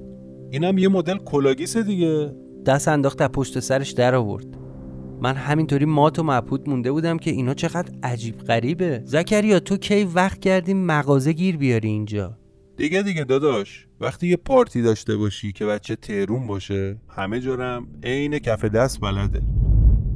اینم 0.51 0.79
یه 0.79 0.89
مدل 0.89 1.19
کلاه‌گیس 1.19 1.77
دیگه. 1.77 2.33
دست 2.67 2.89
انداخت 2.89 3.23
از 3.23 3.29
پشت 3.29 3.61
سرش 3.61 3.91
در 3.91 4.15
آورد. 4.15 4.47
من 5.21 5.35
همینطوری 5.35 5.85
مات 5.85 6.19
و 6.19 6.23
مبهوت 6.23 6.69
مونده 6.69 6.93
بودم 6.93 7.19
که 7.19 7.31
اینا 7.31 7.55
چقدر 7.55 7.93
عجیب 8.03 8.39
غریبه. 8.39 9.03
زکریا 9.05 9.61
تو 9.61 9.77
کی 9.77 10.05
وقت 10.05 10.41
کردی 10.41 10.75
مغازه 10.75 11.33
گیر 11.33 11.57
بیاری 11.57 11.89
اینجا؟ 11.89 12.39
دیگه 12.77 13.03
دیگه 13.03 13.25
داداش 13.25 13.87
وقتی 14.01 14.29
یه 14.29 14.37
پارتی 14.37 14.83
داشته 14.83 15.17
باشی 15.17 15.53
که 15.53 15.67
بچه 15.67 15.97
تهرون 15.97 16.47
باشه 16.47 17.01
همه 17.09 17.41
جارم 17.41 17.89
عین 18.03 18.39
کف 18.39 18.65
دست 18.65 19.01
بلده. 19.01 19.43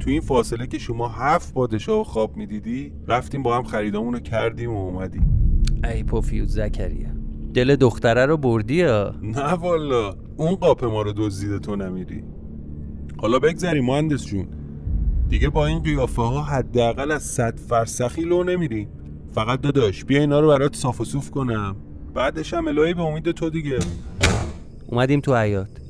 تو 0.01 0.09
این 0.09 0.21
فاصله 0.21 0.67
که 0.67 0.79
شما 0.79 1.07
هفت 1.07 1.53
پادشاه 1.53 2.01
و 2.01 2.03
خواب 2.03 2.37
می‌دیدی 2.37 2.93
رفتیم 3.07 3.43
با 3.43 3.57
هم 3.57 3.63
خریدامونو 3.63 4.19
کردیم 4.19 4.73
و 4.73 4.77
اومدیم. 4.77 5.63
ای 5.83 6.03
پوفیوز 6.03 6.53
زکریا 6.53 7.09
دل 7.53 7.75
دختره 7.75 8.25
رو 8.25 8.37
بردی 8.37 8.75
یا؟ 8.75 9.15
نه 9.21 9.53
والا 9.53 10.15
اون 10.37 10.55
قاپ 10.55 10.85
ما 10.85 11.01
رو 11.01 11.13
دزدیده 11.17 11.59
تو 11.59 11.75
نمیری. 11.75 12.23
حالا 13.17 13.39
بگذری 13.39 13.81
مهندس 13.81 14.25
جون. 14.25 14.47
دیگه 15.29 15.49
با 15.49 15.65
این 15.65 15.79
قیافه 15.79 16.21
ها 16.21 16.41
حداقل 16.41 17.11
از 17.11 17.23
صد 17.23 17.59
فرسخی 17.59 18.21
لو 18.21 18.43
نمیری. 18.43 18.87
فقط 19.35 19.61
داداش 19.61 20.05
بیا 20.05 20.19
اینا 20.19 20.39
رو 20.39 20.47
برات 20.47 20.75
صاف 20.75 21.01
و 21.01 21.05
صوف 21.05 21.31
کنم. 21.31 21.75
بعدش 22.13 22.53
هم 22.53 22.67
الهی 22.67 22.93
به 22.93 23.01
امید 23.01 23.31
تو 23.31 23.49
دیگه. 23.49 23.79
اومدیم 24.87 25.19
تو 25.19 25.35
حیات 25.35 25.80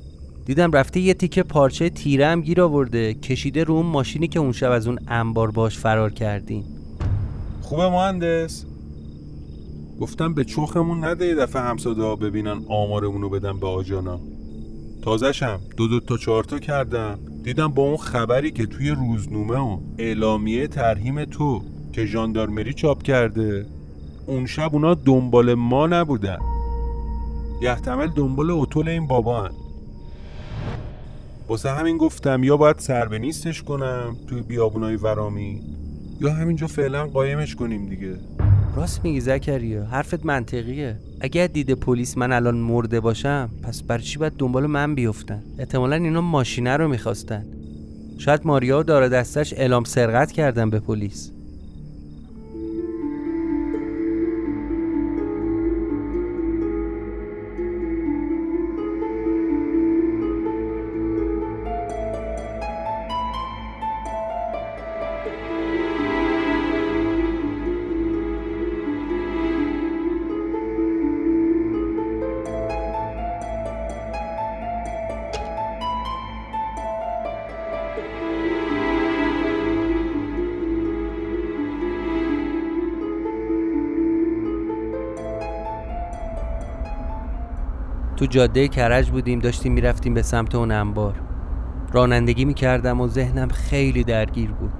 دیدم 0.45 0.71
رفته 0.71 0.99
یه 0.99 1.13
تیکه 1.13 1.43
پارچه 1.43 1.89
تیره 1.89 2.27
هم 2.27 2.41
گیر 2.41 2.61
آورده. 2.61 3.13
کشیده 3.13 3.63
رو 3.63 3.73
اون 3.73 3.85
ماشینی 3.85 4.27
که 4.27 4.39
اون 4.39 4.51
شب 4.51 4.71
از 4.71 4.87
اون 4.87 4.99
انبار 5.07 5.51
باش 5.51 5.77
فرار 5.77 6.11
کردیم. 6.11 6.63
خوبه 7.61 7.89
مهندس؟ 7.89 8.65
گفتم 9.99 10.33
به 10.33 10.43
چوخمون 10.43 11.03
نده 11.03 11.25
یه 11.25 11.35
دفعه 11.35 11.61
همساده 11.61 12.15
ببینن 12.15 12.61
آمارمونو 12.67 13.29
بدن 13.29 13.59
به 13.59 13.67
آجانا. 13.67 14.19
تازشم 15.01 15.59
دو 15.77 15.87
دو 15.87 15.99
تا 15.99 16.17
چهار 16.17 16.43
تا 16.43 16.59
کردم 16.59 17.19
دیدم 17.43 17.67
با 17.67 17.83
اون 17.83 17.97
خبری 17.97 18.51
که 18.51 18.65
توی 18.65 18.89
روزنامه 18.89 19.57
و 19.57 19.79
اعلامیه 19.97 20.67
ترهیم 20.67 21.25
تو 21.25 21.61
که 21.93 22.05
ژاندارمری 22.05 22.73
چاپ 22.73 23.03
کرده 23.03 23.65
اون 24.27 24.45
شب 24.45 24.69
اونا 24.73 24.93
دنبال 24.93 25.53
ما 25.53 25.87
نبودن. 25.87 26.37
یحتمل 27.61 28.07
دنبال 28.07 28.51
اتول 28.51 28.89
این 28.89 29.07
بابا 29.07 29.41
هن. 29.43 29.51
واسه 31.51 31.69
همین 31.69 31.97
گفتم 31.97 32.43
یا 32.43 32.57
باید 32.57 32.79
سر 32.79 33.17
نیستش 33.17 33.63
کنم 33.63 34.15
توی 34.27 34.41
بیابونای 34.41 34.95
ورامی 34.95 35.61
یا 36.21 36.33
همینجا 36.33 36.67
فعلا 36.67 37.07
قایمش 37.07 37.55
کنیم 37.55 37.89
دیگه. 37.89 38.15
راست 38.75 39.03
میگی 39.03 39.21
زکریا 39.21 39.85
حرفت 39.85 40.25
منطقیه. 40.25 40.97
اگر 41.21 41.47
دید 41.47 41.71
پلیس 41.73 42.17
من 42.17 42.31
الان 42.31 42.55
مرده 42.55 42.99
باشم 42.99 43.49
پس 43.63 43.83
برای 43.83 44.03
چی 44.03 44.19
باید 44.19 44.33
دنبال 44.37 44.65
من 44.65 44.95
بیفتن؟ 44.95 45.43
احتمالا 45.59 45.95
اینا 45.95 46.21
ماشینه 46.21 46.77
رو 46.77 46.87
می‌خواستن. 46.87 47.45
شاید 48.17 48.41
ماریا 48.45 48.83
داره 48.83 49.09
دستش 49.09 49.53
اعلام 49.53 49.83
سرقت 49.83 50.31
کردن 50.31 50.69
به 50.69 50.79
پلیس. 50.79 51.31
تو 88.21 88.27
جاده 88.27 88.67
کرج 88.67 89.11
بودیم 89.11 89.39
داشتیم 89.39 89.73
می‌رفتیم 89.73 90.13
به 90.13 90.21
سمت 90.21 90.55
اون 90.55 90.71
انبار. 90.71 91.21
رانندگی 91.93 92.45
می‌کردم 92.45 93.01
و 93.01 93.07
ذهنم 93.07 93.47
خیلی 93.47 94.03
درگیر 94.03 94.51
بود. 94.51 94.73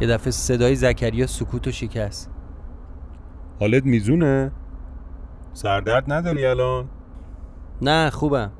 یه 0.00 0.08
دفعه 0.08 0.30
صدای 0.30 0.74
زکریا 0.74 1.26
سکوت 1.26 1.68
و 1.68 1.72
شکست. 1.72 2.30
حالت 3.60 3.84
میزونه؟ 3.84 4.52
سردرد 5.52 6.12
نداری 6.12 6.46
الان؟ 6.46 6.88
نه 7.82 8.10
خوبم. 8.10 8.52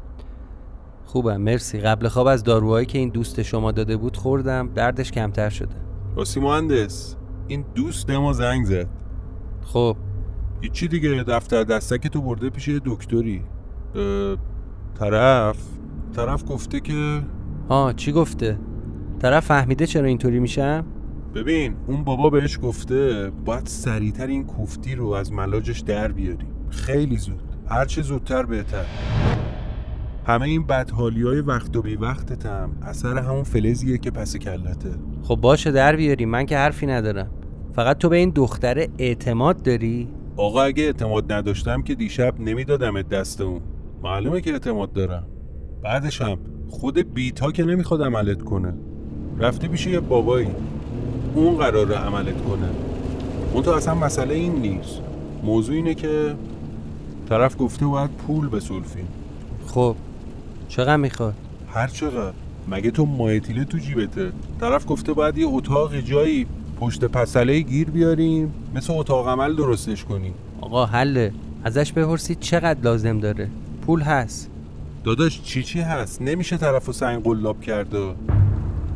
خوبم 1.05 1.37
مرسی. 1.37 1.79
قبل 1.79 2.09
خواب 2.09 2.27
از 2.27 2.45
داروهایی 2.45 2.87
که 2.87 2.99
این 2.99 3.09
دوست 3.09 3.43
شما 3.43 3.73
داده 3.73 3.97
بود 3.97 4.17
خوردم 4.17 4.71
دردش 4.75 5.13
کمتر 5.13 5.49
شده. 5.49 5.77
راستی 6.17 6.41
مهندس 6.41 7.17
این 7.49 7.65
دوست 7.75 8.11
ما 8.11 8.33
زنگ 8.33 8.65
زد. 8.65 8.89
خب. 9.63 9.97
هیچی 10.61 10.89
دیگه 10.89 11.09
دفتر 11.23 11.65
دستک 11.65 12.09
تو 12.09 12.23
برده 12.23 12.51
پیش 12.51 12.69
دکتری. 12.69 13.43
طرف. 14.99 15.57
طرف 16.17 16.45
گفته 16.49 16.81
که 16.81 17.23
ها 17.69 17.93
چی 17.93 18.13
گفته؟ 18.13 18.59
طرف 19.19 19.47
فهمیده 19.47 19.87
چرا 19.87 20.07
اینطوری 20.07 20.39
میشم 20.39 20.85
ببین 21.35 21.75
اون 21.87 22.05
بابا 22.05 22.31
بهش 22.31 22.59
گفته 22.63 23.31
باید 23.45 23.67
سریعتر 23.67 24.27
این 24.27 24.47
کوفتی 24.47 24.95
رو 24.95 25.09
از 25.09 25.33
ملاجش 25.33 25.81
در 25.81 26.13
بیاری. 26.13 26.47
خیلی 26.71 27.17
زود. 27.17 27.43
هرچه 27.69 28.03
زودتر 28.03 28.43
بهتر. 28.43 28.85
همه 30.27 30.45
این 30.45 30.67
بدحالی 30.67 31.23
های 31.23 31.41
وقت 31.41 31.77
و 31.77 31.83
بی 31.83 31.97
وقتت 31.97 32.47
هم 32.47 32.71
اثر 32.83 33.19
همون 33.19 33.43
فلزیه 33.43 33.99
که 33.99 34.11
پس 34.11 34.37
کلته. 34.37 34.91
خب 35.23 35.37
باشه 35.37 35.71
در 35.71 35.97
بیاری. 35.97 36.25
من 36.25 36.47
که 36.47 36.57
حرفی 36.57 36.87
ندارم. 36.87 37.31
فقط 37.73 37.99
تو 37.99 38.09
به 38.09 38.17
این 38.17 38.31
دختره 38.31 38.89
اعتماد 38.99 39.63
داری؟ 39.63 40.09
آقا 40.37 40.63
اگه 40.63 40.85
اعتماد 40.85 41.33
نداشتم 41.33 41.83
که 41.83 41.95
دیشب 41.95 42.41
نمیدادمت 42.41 43.09
دست 43.09 43.41
اون. 43.41 43.61
معلومه 44.05 44.41
که 44.41 44.53
اعتماد 44.53 44.93
دارم. 44.93 45.25
بعدش 45.83 46.23
هم 46.23 46.39
خود 46.71 47.15
بیت 47.15 47.41
ها 47.41 47.53
که 47.53 47.65
نمی‌خواد 47.65 48.03
عملت 48.03 48.43
کنه. 48.43 48.75
رفتی 49.39 49.69
پیش 49.69 49.87
یه 49.87 50.01
بابایی. 50.01 50.49
اون 51.35 51.59
قراره 51.59 51.95
عملت 51.95 52.43
کنه. 52.45 52.69
اون 53.53 53.63
تو 53.63 53.71
اصلا 53.71 53.95
مسئله 53.95 54.35
این 54.35 54.53
نیست. 54.53 55.01
موضوع 55.43 55.75
اینه 55.75 55.95
که 55.95 56.35
طرف 57.29 57.57
گفته 57.59 57.87
باید 57.87 58.11
پول 58.11 58.49
بسلفیم 58.49 59.09
خب 59.67 59.97
چقدر 60.69 60.97
می‌خواد؟ 60.97 61.35
هر 61.69 61.87
چقدر. 61.87 62.35
مگه 62.69 62.91
تو 62.91 63.07
مایتیله 63.07 63.65
تو 63.65 63.79
جیبته؟ 63.79 64.33
طرف 64.61 64.85
گفته 64.89 65.13
باید 65.13 65.39
یه 65.39 65.47
اتاق 65.49 65.97
جایی 65.97 66.47
پشت 66.81 67.05
پسله 67.05 67.61
گیر 67.61 67.91
بیاریم 67.91 68.53
مثل 68.75 68.93
اتاق 68.97 69.29
عمل 69.29 69.57
درستش 69.57 70.05
کنیم. 70.05 70.35
آقا 70.61 70.87
حله. 70.87 71.33
ازش 71.65 71.93
بپرسید 71.93 72.41
چقدر 72.41 72.81
لازم 72.81 73.21
داره. 73.21 73.49
پول 73.87 74.01
هست. 74.01 74.51
داداش 75.05 75.43
چی 75.43 75.63
چی 75.63 75.81
هست؟ 75.81 76.23
نمیشه 76.23 76.57
طرف 76.57 76.91
سنگ 76.91 77.23
قلاب 77.23 77.61
کرده 77.61 78.15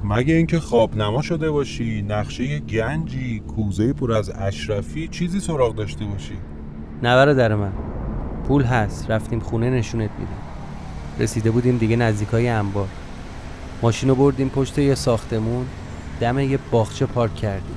مگه 0.05 0.35
اینکه 0.35 0.61
خواب 0.61 0.97
نما 0.97 1.23
شده 1.23 1.51
باشی 1.51 2.03
نقشه 2.03 2.59
گنجی 2.59 3.41
کوزه 3.41 3.93
پر 3.93 4.13
از 4.13 4.31
اشرفی 4.31 5.09
چیزی 5.09 5.41
سراغ 5.41 5.75
داشته 5.75 6.05
باشی؟ 6.05 6.35
نه 7.03 7.15
برادر 7.15 7.55
من. 7.55 7.73
پول 8.49 8.63
هست. 8.63 9.11
رفتیم 9.11 9.41
خونه 9.41 9.71
نشونت 9.71 10.11
میدم 10.19 10.33
رسیده 11.19 11.51
بودیم 11.51 11.79
دیگه 11.79 11.97
نزدیکای 11.97 12.49
انبار. 12.49 12.89
ماشین 13.83 14.09
رو 14.09 14.15
بردیم 14.15 14.49
پشت 14.49 14.79
یه 14.79 14.95
ساختمون. 14.95 15.67
دم 16.21 16.39
یه 16.39 16.59
باغچه 16.71 17.07
پارک 17.07 17.35
کردیم. 17.35 17.77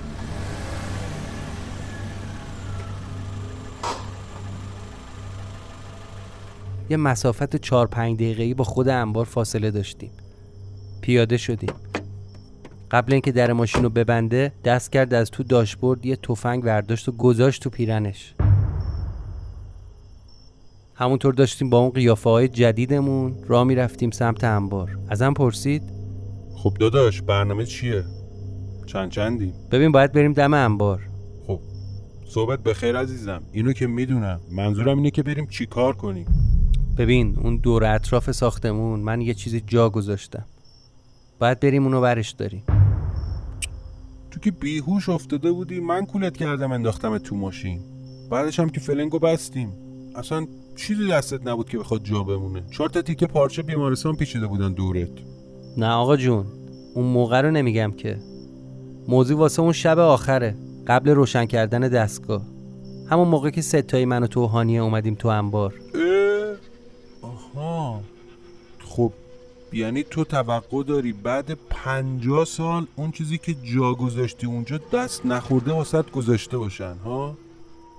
یه 6.91 6.97
مسافت 6.97 7.55
چهار 7.55 7.87
پنج 7.87 8.15
دقیقه‌ای 8.15 8.53
با 8.53 8.63
خود 8.63 8.89
انبار 8.89 9.25
فاصله 9.25 9.71
داشتیم. 9.71 10.11
پیاده 11.01 11.37
شدیم. 11.37 11.73
قبل 12.91 13.13
اینکه 13.13 13.31
در 13.31 13.53
ماشین 13.53 13.83
رو 13.83 13.89
ببنده 13.89 14.51
دست 14.63 14.91
کرد 14.91 15.13
از 15.13 15.31
تو 15.31 15.43
داشبورد 15.43 16.05
یه 16.05 16.15
تفنگ 16.15 16.63
برداشت 16.63 17.09
و 17.09 17.11
گذاشت 17.11 17.63
تو 17.63 17.69
پیرنش. 17.69 18.33
همونطور 20.93 21.33
داشتیم 21.33 21.69
با 21.69 21.77
اون 21.79 21.89
قیافه 21.89 22.29
های 22.29 22.47
جدیدمون 22.47 23.35
را 23.47 23.63
می‌رفتیم 23.63 24.11
سمت 24.11 24.43
انبار. 24.43 24.97
ازم 25.09 25.33
پرسید؟ 25.33 25.83
خب 26.55 26.73
داداش 26.79 27.21
برنامه 27.21 27.65
چیه؟ 27.65 28.03
چند 28.85 29.11
چندی 29.11 29.53
ببین 29.71 29.91
باید 29.91 30.11
بریم 30.11 30.33
دم 30.33 30.53
انبار. 30.53 31.09
خب 31.47 31.59
صحبت 32.25 32.63
به 32.63 32.73
خیر 32.73 32.97
عزیزم. 32.97 33.43
اینو 33.51 33.73
که 33.73 33.87
می‌دونم. 33.87 34.39
منظورم 34.51 34.97
اینه 34.97 35.11
که 35.11 35.23
بریم 35.23 35.47
چی 35.47 35.65
کار 35.65 35.95
کنیم. 35.95 36.50
ببین 36.97 37.37
اون 37.43 37.57
دور 37.57 37.83
اطراف 37.83 38.31
ساختمون 38.31 38.99
من 38.99 39.21
یه 39.21 39.33
چیزی 39.33 39.61
جا 39.67 39.89
گذاشتم. 39.89 40.45
باید 41.39 41.59
بریم 41.59 41.83
اونو 41.83 42.01
برش 42.01 42.29
داریم. 42.29 42.63
تو 44.31 44.39
که 44.39 44.51
بیهوش 44.51 45.09
افتاده 45.09 45.51
بودی 45.51 45.79
من 45.79 46.05
کولت 46.05 46.37
کردم 46.37 46.71
انداختم 46.71 47.17
تو 47.17 47.35
ماشین. 47.35 47.79
بعدش 48.31 48.59
هم 48.59 48.69
که 48.69 48.79
فلنگو 48.79 49.19
بستیم. 49.19 49.73
اصلا 50.15 50.47
چیزی 50.75 51.07
دستت 51.07 51.47
نبود 51.47 51.69
که 51.69 51.77
بخواد 51.77 52.03
جا 52.03 52.23
بمونه. 52.23 52.63
چهار 52.71 52.89
تا 52.89 53.01
تیکه 53.01 53.27
پارچه 53.27 53.61
بیمارستان 53.61 54.15
پیچیده 54.15 54.47
بودن 54.47 54.73
دورت. 54.73 55.09
نه 55.77 55.87
آقا 55.87 56.17
جون 56.17 56.45
اون 56.95 57.05
موقع 57.05 57.41
رو 57.41 57.51
نمیگم 57.51 57.91
که. 57.91 58.17
موضوع 59.07 59.37
واسه 59.37 59.61
اون 59.61 59.73
شب 59.73 59.99
آخره 59.99 60.55
قبل 60.87 61.09
روشن 61.09 61.45
کردن 61.45 61.79
دستگاه. 61.79 62.41
همون 63.09 63.27
موقع 63.27 63.49
که 63.49 63.61
ستایی 63.61 64.05
من 64.05 64.23
و 64.23 64.27
تو 64.27 64.45
هانیه 64.45 64.81
اومدیم 64.81 65.15
تو 65.15 65.27
انبار. 65.27 65.73
خب 68.95 69.13
یعنی 69.73 70.03
تو 70.03 70.23
توقع 70.23 70.83
داری 70.83 71.13
بعد 71.13 71.57
پنجاه 71.69 72.45
سال 72.45 72.87
اون 72.95 73.11
چیزی 73.11 73.37
که 73.37 73.53
جا 73.53 73.93
گذاشتی 73.93 74.47
اونجا 74.47 74.79
دست 74.93 75.25
نخورده 75.25 75.71
واسط 75.71 76.11
گذاشته 76.11 76.57
باشن 76.57 76.95
ها؟ 77.05 77.37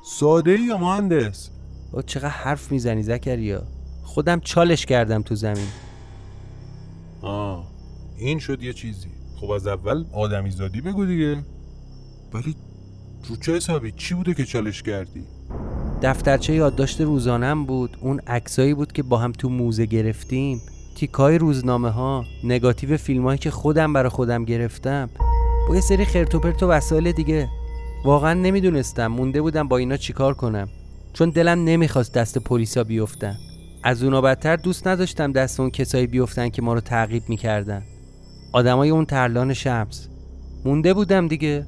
ساده 0.05 0.51
ای 0.51 0.63
یا 0.63 0.79
مهندس؟ 0.79 1.51
او 1.93 2.03
چقدر 2.03 2.29
حرف 2.29 2.73
می‌زنی 2.73 3.03
زکریا؟ 3.03 3.63
خودم 4.03 4.41
چالش 4.41 4.87
کردم 4.87 5.23
تو 5.23 5.35
زمین. 5.35 5.69
آه 7.23 7.69
این 8.19 8.39
شد 8.39 8.63
یه 8.63 8.73
چیزی. 8.73 9.09
خب 9.41 9.51
از 9.51 9.67
اول 9.67 10.05
آدمی 10.13 10.51
زادی 10.51 10.81
بگو 10.81 11.07
دیگه. 11.07 11.45
ولی 12.33 12.57
رو 13.29 13.37
چه 13.37 13.57
حسابی؟ 13.57 13.93
چی 13.93 14.15
بوده 14.15 14.35
که 14.35 14.45
چالش 14.45 14.83
کردی؟ 14.83 15.25
دفترچه 16.03 16.55
یادداشت 16.55 17.01
روزانم 17.01 17.67
بود. 17.67 17.97
اون 18.01 18.21
عکسایی 18.21 18.75
بود 18.75 18.93
که 18.93 19.03
با 19.03 19.19
هم 19.19 19.33
تو 19.33 19.49
موزه 19.49 19.87
گرفتیم. 19.87 20.61
تیکای 20.95 21.39
روزنامه 21.39 21.91
ها 21.91 22.25
نگاتیو 22.45 22.97
فیلم 22.97 23.23
هایی 23.25 23.39
که 23.39 23.51
خودم 23.51 23.93
برا 23.93 24.11
خودم 24.11 24.45
گرفتم. 24.45 25.11
با 25.69 25.75
یه 25.75 25.81
سری 25.81 26.05
خرتوپرت 26.05 26.63
و 26.63 26.69
وسایل 26.69 27.13
دیگه. 27.13 27.49
واقعا 28.05 28.35
نمی‌دونستم 28.35 29.07
مونده 29.07 29.43
بودم 29.43 29.69
با 29.69 29.77
اینا 29.77 29.97
چیکار 29.97 30.35
کنم. 30.35 30.69
چون 31.13 31.31
دلم 31.31 31.65
نمی‌خواست 31.65 32.15
دست 32.15 32.39
پلیسا 32.39 32.85
بیفتن. 32.85 33.35
از 33.85 34.03
اونا 34.03 34.21
بدتر 34.21 34.57
دوست 34.57 34.87
نداشتم 34.87 35.33
دست 35.33 35.61
اون 35.61 35.71
کسایی 35.71 36.07
بیفتن 36.07 36.49
که 36.49 36.63
ما 36.63 36.75
رو 36.75 36.81
تعقیب 36.81 37.23
می‌کردن. 37.29 37.83
آدمای 38.53 38.91
اون 38.91 39.05
ترلان 39.05 39.55
شمس. 39.55 40.09
مونده 40.65 40.95
بودم 40.95 41.29
دیگه. 41.29 41.67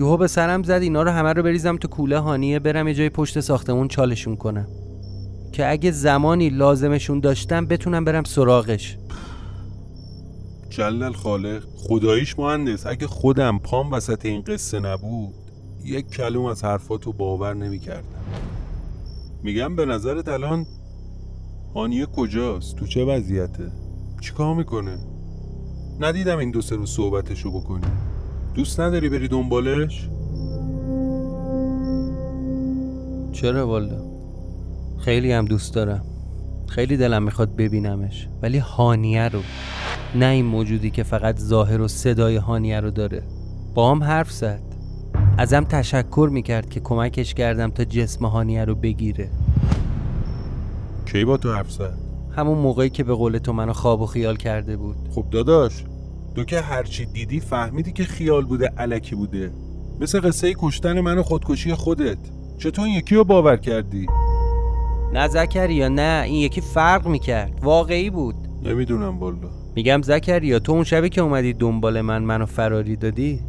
یهو 0.00 0.16
به 0.16 0.26
سرم 0.26 0.62
زد 0.62 0.70
اینا 0.82 1.02
رو 1.02 1.10
همه 1.10 1.32
رو 1.32 1.42
بریزم 1.42 1.76
تو 1.76 1.88
کوله 1.88 2.18
هانیه 2.18 2.58
برم 2.58 2.88
یه 2.88 2.94
جای 2.94 3.08
پشت 3.08 3.40
ساختمون 3.40 3.88
چالشون 3.88 4.36
کنم. 4.36 4.66
که 5.56 5.70
اگه 5.70 5.90
زمانی 5.90 6.48
لازمشون 6.48 7.20
داشتم 7.20 7.66
بتونم 7.66 8.04
برم 8.04 8.24
سراغش. 8.24 8.98
جلل 10.70 11.12
خالق 11.12 11.62
خداییش 11.76 12.38
مهندس. 12.38 12.86
اگه 12.86 13.06
خودم 13.06 13.58
پام 13.58 13.92
وسط 13.92 14.26
این 14.26 14.42
قصه 14.42 14.80
نبود 14.80 15.34
یک 15.84 16.10
کلوم 16.10 16.44
از 16.44 16.64
حرفاتو 16.64 17.12
باور 17.12 17.54
نمی‌کردم. 17.54 18.24
میگم 19.42 19.76
به 19.76 19.84
نظرت 19.84 20.28
الان 20.28 20.66
هانیه 21.74 22.06
کجاست؟ 22.06 22.76
تو 22.76 22.86
چه 22.86 23.04
وضعیته؟ 23.04 23.72
چیکار 24.20 24.54
می‌کنه؟ 24.54 24.98
ندیدم 26.00 26.38
این 26.38 26.50
دو 26.50 26.62
سه 26.62 26.76
روز 26.76 26.90
صحبتشو 26.90 27.50
بکنی. 27.60 27.86
دوست 28.54 28.80
نداری 28.80 29.08
بری 29.08 29.28
دنبالش؟ 29.28 30.08
چرا 33.32 33.68
والا 33.68 34.15
خیلی 34.98 35.32
هم 35.32 35.44
دوست 35.44 35.74
دارم. 35.74 36.04
خیلی 36.68 36.96
دلم 36.96 37.22
می‌خواد 37.22 37.56
ببینمش. 37.56 38.28
ولی 38.42 38.58
هانیه 38.58 39.28
رو 39.28 39.40
نه 40.14 40.26
این 40.26 40.46
موجودی 40.46 40.90
که 40.90 41.02
فقط 41.02 41.38
ظاهر 41.38 41.80
و 41.80 41.88
صدای 41.88 42.36
هانیه 42.36 42.80
رو 42.80 42.90
داره. 42.90 43.22
با 43.74 43.90
هم 43.90 44.02
حرف 44.02 44.32
زد. 44.32 44.62
ازم 45.38 45.64
تشکر 45.64 46.28
می‌کرد 46.32 46.68
که 46.68 46.80
کمکش 46.80 47.34
کردم 47.34 47.70
تا 47.70 47.84
جسم 47.84 48.26
هانیه 48.26 48.64
رو 48.64 48.74
بگیره. 48.74 49.30
کی 51.06 51.24
با 51.24 51.36
تو 51.36 51.52
حرف 51.52 51.70
زد؟ 51.70 51.98
همون 52.36 52.58
موقعی 52.58 52.90
که 52.90 53.04
به 53.04 53.14
قول 53.14 53.38
تو 53.38 53.52
منو 53.52 53.72
خواب 53.72 54.00
و 54.00 54.06
خیال 54.06 54.36
کرده 54.36 54.76
بود. 54.76 54.96
خب 55.14 55.24
داداش 55.30 55.84
تو 56.34 56.44
که 56.44 56.60
هرچی 56.60 57.06
دیدی 57.06 57.40
فهمیدی 57.40 57.92
که 57.92 58.04
خیال 58.04 58.44
بوده 58.44 58.72
علکی 58.78 59.14
بوده. 59.14 59.52
مثل 60.00 60.20
قصه 60.20 60.54
کشتن 60.58 61.00
من 61.00 61.18
و 61.18 61.22
خودکشی 61.22 61.74
خودت. 61.74 62.18
چطور 62.58 62.88
یکی 62.88 63.14
رو 63.14 63.24
باور 63.24 63.56
کردی؟ 63.56 64.06
نه 65.12 65.28
زکریا 65.28 65.88
نه 65.88 66.22
این 66.26 66.34
یکی 66.34 66.60
فرق 66.60 67.06
می‌کرد 67.06 67.60
واقعی 67.62 68.10
بود 68.10 68.34
نمی‌دونم 68.64 69.18
والا 69.18 69.48
میگم 69.76 70.02
زکریا 70.02 70.58
تو 70.58 70.72
اون 70.72 70.84
شبی 70.84 71.08
که 71.08 71.20
اومدی 71.20 71.52
دنبال 71.52 72.00
من 72.00 72.22
منو 72.22 72.46
فراری 72.46 72.96
دادی 72.96 73.40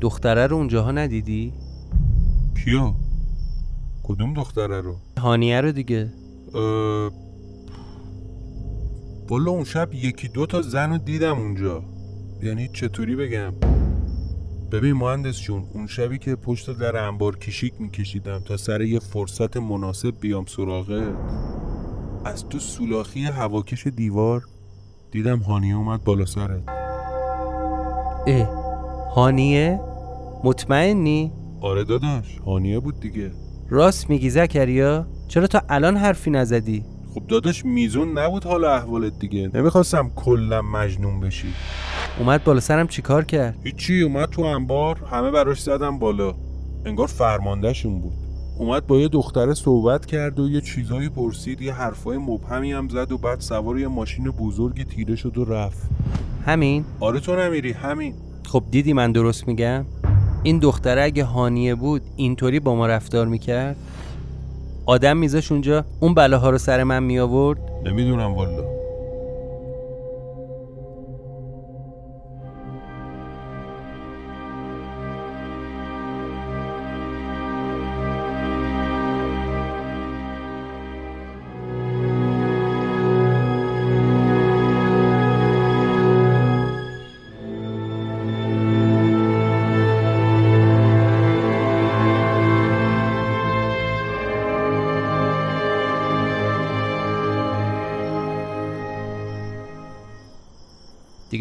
دختره 0.00 0.46
رو 0.46 0.56
اونجاها 0.56 0.92
ندیدی؟ 0.92 1.52
کیا؟ 2.64 2.94
کدوم 4.02 4.34
دختره 4.34 4.80
رو؟ 4.80 4.96
هانیه 5.18 5.60
رو 5.60 5.72
دیگه 5.72 6.12
اه... 6.54 7.10
والا 9.28 9.50
اون 9.50 9.64
شب 9.64 9.94
یکی 9.94 10.28
دو 10.28 10.46
تا 10.46 10.62
زن 10.62 10.90
رو 10.90 10.98
دیدم 10.98 11.38
اونجا 11.38 11.82
یعنی 12.42 12.68
چطوری 12.68 13.16
بگم 13.16 13.52
ببین 14.72 14.92
مهندس 14.92 15.40
جون 15.40 15.64
اون 15.74 15.86
شبی 15.86 16.18
که 16.18 16.36
پشت 16.36 16.78
در 16.78 16.96
انبار 16.96 17.38
کشیک 17.38 17.72
میکشیدم 17.78 18.38
تا 18.38 18.56
سر 18.56 18.80
یه 18.80 18.98
فرصت 18.98 19.56
مناسب 19.56 20.20
بیام 20.20 20.44
سراغه 20.46 21.12
از 22.24 22.48
تو 22.48 22.58
سولاخی 22.58 23.24
هواکش 23.24 23.86
دیوار 23.86 24.42
دیدم 25.10 25.38
هانیه 25.38 25.76
اومد 25.76 26.04
بالا 26.04 26.24
سرت 26.24 26.62
اه 28.26 28.48
هانیه؟ 29.14 29.80
مطمئنی؟ 30.44 31.32
آره 31.60 31.84
داداش 31.84 32.38
هانیه 32.46 32.80
بود 32.80 33.00
دیگه 33.00 33.30
راست 33.68 34.10
میگی 34.10 34.30
زکریا؟ 34.30 35.06
چرا 35.28 35.46
تا 35.46 35.62
الان 35.68 35.96
حرفی 35.96 36.30
نزدی؟ 36.30 36.84
خب 37.18 37.26
داداش 37.26 37.64
میزون 37.64 38.18
نبود 38.18 38.44
حالا 38.44 38.74
احوالت 38.74 39.18
دیگه 39.18 39.50
نمی‌خواستم 39.54 40.10
کلا 40.16 40.62
مجنون 40.62 41.20
بشی 41.20 41.48
اومد 42.18 42.44
بالا 42.44 42.60
سرم 42.60 42.88
چیکار 42.88 43.24
کرد؟ 43.24 43.56
هیچی 43.64 44.02
اومد 44.02 44.28
تو 44.28 44.42
انبار 44.42 44.96
همه 45.10 45.30
براش 45.30 45.60
زدم 45.60 45.98
بالا 45.98 46.34
انگار 46.84 47.06
فرماندهشون 47.06 48.00
بود 48.00 48.12
اومد 48.58 48.86
با 48.86 48.96
یه 48.98 49.08
دختره 49.08 49.54
صحبت 49.54 50.06
کرد 50.06 50.40
و 50.40 50.48
یه 50.48 50.60
چیزایی 50.60 51.08
پرسید 51.08 51.62
یه 51.62 51.74
حرفای 51.74 52.18
مبهمی 52.18 52.72
هم 52.72 52.88
زد 52.88 53.12
و 53.12 53.18
بعد 53.18 53.40
سوار 53.40 53.78
یه 53.78 53.88
ماشین 53.88 54.30
بزرگی 54.30 54.84
تیره 54.84 55.16
شد 55.16 55.38
و 55.38 55.44
رفت 55.44 55.88
همین؟ 56.46 56.84
آره 57.00 57.20
تو 57.20 57.36
نمیری 57.36 57.72
همین 57.72 58.14
خب 58.44 58.64
دیدی 58.70 58.92
من 58.92 59.12
درست 59.12 59.48
میگم؟ 59.48 59.84
این 60.42 60.58
دختره 60.58 61.02
اگه 61.02 61.24
هانیه 61.24 61.74
بود 61.74 62.02
اینطوری 62.16 62.60
با 62.60 62.74
ما 62.74 62.86
رفتار 62.86 63.26
می‌کرد؟ 63.26 63.76
آدم 64.88 65.16
میذاش 65.16 65.52
اونجا 65.52 65.84
اون 66.00 66.14
بلاها 66.14 66.50
رو 66.50 66.58
سر 66.58 66.84
من 66.84 67.02
می 67.02 67.18
آورد؟ 67.18 67.58
نمی‌دونم 67.84 68.34
والا 68.34 68.77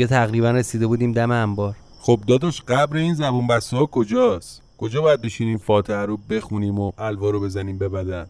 دیگه 0.08 0.20
تقریبا 0.20 0.52
رسیده 0.52 0.88
بودیم 0.88 1.12
دم 1.12 1.32
انبار. 1.32 1.76
خب 2.00 2.20
داداش 2.28 2.62
قبر 2.62 2.98
این 2.98 3.14
زبون 3.14 3.48
بسته 3.48 3.78
ها 3.78 3.86
کجاست؟ 3.86 4.62
کجا 4.78 5.02
باید 5.02 5.22
بشینیم 5.22 5.58
فاتحه 5.58 6.06
رو 6.06 6.18
بخونیم 6.30 6.80
و 6.80 6.92
الوا 6.98 7.30
رو 7.30 7.40
بزنیم 7.40 7.78
به 7.78 7.90
بدن؟ 7.90 8.26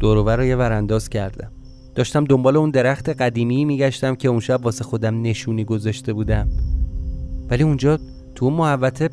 دورور 0.00 0.36
رو 0.36 0.44
یه 0.44 0.56
ورانداز 0.56 1.08
کردم. 1.08 1.50
داشتم 1.94 2.24
دنبال 2.24 2.56
اون 2.56 2.70
درخت 2.70 3.08
قدیمی 3.08 3.64
میگشتم 3.64 4.14
که 4.14 4.28
اون 4.28 4.40
شب 4.40 4.64
واسه 4.64 4.84
خودم 4.84 5.22
نشونی 5.22 5.64
گذاشته 5.64 6.12
بودم. 6.12 6.48
ولی 7.50 7.62
اونجا 7.62 7.98
تو 8.34 8.44
اون 8.44 8.54
محوطه 8.54 9.10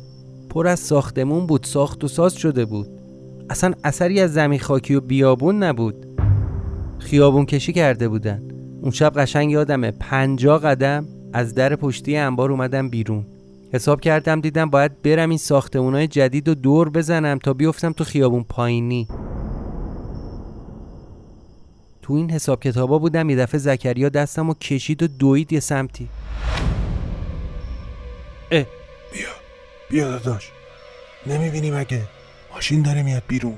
پر 0.50 0.66
از 0.66 0.80
ساختمون 0.80 1.46
بود 1.46 1.64
ساخت 1.64 2.04
و 2.04 2.08
ساز 2.08 2.34
شده 2.34 2.64
بود. 2.64 2.88
اصلا 3.50 3.72
اثری 3.84 4.20
از 4.20 4.32
زمین 4.32 4.58
خاکی 4.58 4.94
و 4.94 5.00
بیابون 5.00 5.62
نبود. 5.62 6.06
خیابون 6.98 7.46
کشی 7.46 7.72
کرده 7.72 8.08
بودن. 8.08 8.42
اون 8.82 8.90
شب 8.90 9.12
قشنگ 9.16 9.50
یادمه 9.50 9.90
پنجا 9.90 10.58
قدم 10.58 11.06
از 11.32 11.54
در 11.54 11.76
پشتی 11.76 12.16
انبار 12.16 12.50
اومدم 12.50 12.88
بیرون. 12.88 13.26
حساب 13.72 14.00
کردم 14.00 14.40
دیدم 14.40 14.70
باید 14.70 15.02
برم 15.02 15.28
این 15.28 15.38
ساختمونای 15.38 16.06
جدید 16.06 16.48
و 16.48 16.54
دور 16.54 16.90
بزنم 16.90 17.38
تا 17.38 17.52
بیفتم 17.52 17.92
تو 17.92 18.04
خیابون 18.04 18.44
پایینی. 18.48 19.08
تو 22.02 22.14
این 22.14 22.30
حساب 22.30 22.60
کتابا 22.60 22.98
بودم 22.98 23.30
یه 23.30 23.36
دفعه 23.36 23.58
زکریا 23.58 24.08
دستم 24.08 24.50
و 24.50 24.54
کشید 24.54 25.02
و 25.02 25.06
دوید 25.06 25.52
یه 25.52 25.60
سمتی. 25.60 26.08
اه 28.50 28.64
بیا 29.12 29.28
بیا 29.90 30.10
داداش. 30.10 30.50
نمی‌بینی 31.26 31.70
مگه؟ 31.70 32.02
ماشین 32.54 32.82
داره 32.82 33.02
میاد 33.02 33.22
بیرون. 33.28 33.54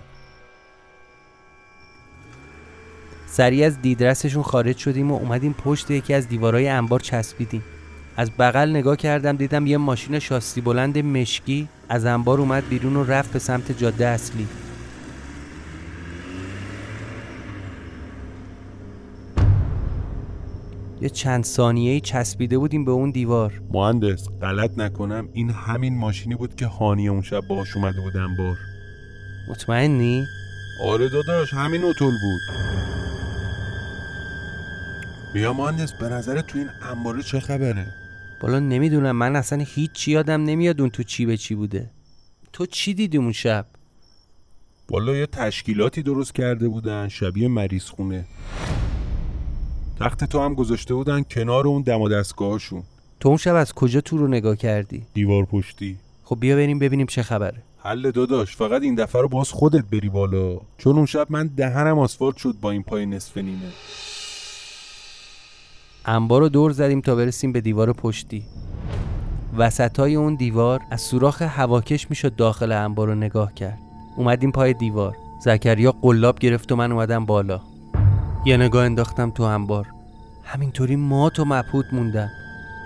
سریع 3.34 3.66
از 3.66 3.82
دیدرسشون 3.82 4.42
خارج 4.42 4.76
شدیم 4.76 5.10
و 5.10 5.14
اومدیم 5.14 5.52
پشت 5.52 5.90
یکی 5.90 6.14
از 6.14 6.28
دیوارهای 6.28 6.68
انبار 6.68 7.00
چسبیدیم. 7.00 7.62
از 8.16 8.30
بغل 8.38 8.70
نگاه 8.70 8.96
کردم 8.96 9.36
دیدم 9.36 9.66
یه 9.66 9.76
ماشین 9.76 10.18
شاسی 10.18 10.60
بلند 10.60 10.98
مشکی 10.98 11.68
از 11.88 12.04
انبار 12.04 12.40
اومد 12.40 12.68
بیرون 12.68 12.96
و 12.96 13.04
رفت 13.04 13.32
به 13.32 13.38
سمت 13.38 13.78
جاده 13.78 14.06
اصلی. 14.06 14.46
یه 21.00 21.08
چند 21.08 21.44
ثانیه‌ای 21.44 22.00
چسبیده 22.00 22.58
بودیم 22.58 22.84
به 22.84 22.90
اون 22.90 23.10
دیوار. 23.10 23.62
مهندس 23.70 24.28
غلط 24.42 24.78
نکنم. 24.78 25.28
این 25.32 25.50
همین 25.50 25.98
ماشینی 25.98 26.34
بود 26.34 26.54
که 26.54 26.66
هانیه 26.66 27.10
اون 27.10 27.22
شب 27.22 27.40
باهاش 27.48 27.76
اومده 27.76 28.00
بود 28.00 28.16
انبار. 28.16 28.56
مطمئنی؟ 29.48 30.24
آره 30.84 31.08
داداش 31.08 31.54
همین 31.54 31.82
اوتول 31.82 32.12
بود. 32.22 33.01
بیا 35.32 35.52
مهندس 35.52 35.92
به 35.92 36.08
نظر 36.08 36.40
تو 36.40 36.58
این 36.58 36.68
انباره 36.82 37.22
چه 37.22 37.40
خبره؟ 37.40 37.86
بالا 38.42 38.58
نمی‌دونم. 38.58 39.16
من 39.16 39.36
اصلا 39.36 39.64
هیچ 39.68 40.08
یادم 40.08 40.44
نمیاد 40.44 40.80
اون 40.80 40.90
تو 40.90 41.02
چی 41.02 41.26
به 41.26 41.36
چی 41.36 41.54
بوده. 41.54 41.90
تو 42.52 42.66
چی 42.66 42.94
دیدی 42.94 43.18
اون 43.18 43.32
شب؟ 43.32 43.66
والا 44.90 45.16
یه 45.16 45.26
تشکیلاتی 45.26 46.02
درست 46.02 46.34
کرده 46.34 46.68
بودن 46.68 47.08
شبیه 47.08 47.48
مریض 47.48 47.84
خونه. 47.84 48.24
تخت 50.00 50.24
تو 50.24 50.40
هم 50.40 50.54
گذاشته 50.54 50.94
بودن 50.94 51.22
کنار 51.22 51.66
اون 51.66 51.82
دم 51.82 52.00
و 52.00 52.08
دستگاهشون 52.08 52.82
تو 53.20 53.28
اون 53.28 53.38
شب 53.38 53.54
از 53.54 53.72
کجا 53.72 54.00
تو 54.00 54.18
رو 54.18 54.28
نگاه 54.28 54.56
کردی؟ 54.56 55.06
دیوار 55.14 55.44
پشتی. 55.44 55.96
خب 56.24 56.40
بیا 56.40 56.56
بریم 56.56 56.78
ببینیم 56.78 57.06
چه 57.06 57.22
خبره. 57.22 57.62
حل 57.78 58.10
داداش 58.10 58.56
فقط 58.56 58.82
این 58.82 58.94
دفعه 58.94 59.22
رو 59.22 59.28
باز 59.28 59.50
خودت 59.50 59.84
بری 59.84 60.08
بالا. 60.08 60.60
چون 60.78 60.96
اون 60.96 61.06
شب 61.06 61.26
من 61.30 61.46
دهنم 61.46 61.98
آسفالت 61.98 62.36
شد 62.36 62.54
با 62.60 62.70
این 62.70 62.82
پای 62.82 63.06
نصف 63.06 63.38
نیمه. 63.38 63.72
انبار 66.06 66.40
رو 66.40 66.48
دور 66.48 66.72
زدیم 66.72 67.00
تا 67.00 67.14
برسیم 67.14 67.52
به 67.52 67.60
دیوار 67.60 67.92
پشتی. 67.92 68.44
وسطای 69.56 70.14
اون 70.14 70.34
دیوار 70.34 70.80
از 70.90 71.00
سوراخ 71.00 71.42
هواکش 71.42 72.10
می‌شد 72.10 72.36
داخل 72.36 72.72
انبار 72.72 73.08
رو 73.08 73.14
نگاه 73.14 73.54
کرد. 73.54 73.78
اومدیم 74.16 74.52
پای 74.52 74.74
دیوار. 74.74 75.16
زکریا 75.44 75.92
قلاب 75.92 76.38
گرفت 76.38 76.72
و 76.72 76.76
من 76.76 76.92
اومدم 76.92 77.26
بالا. 77.26 77.60
یه 78.46 78.56
نگاه 78.56 78.84
انداختم 78.84 79.30
تو 79.30 79.42
انبار. 79.42 79.86
همینطوری 80.44 80.96
مات 80.96 81.40
و 81.40 81.44
مبهوت 81.44 81.86
موندم. 81.92 82.28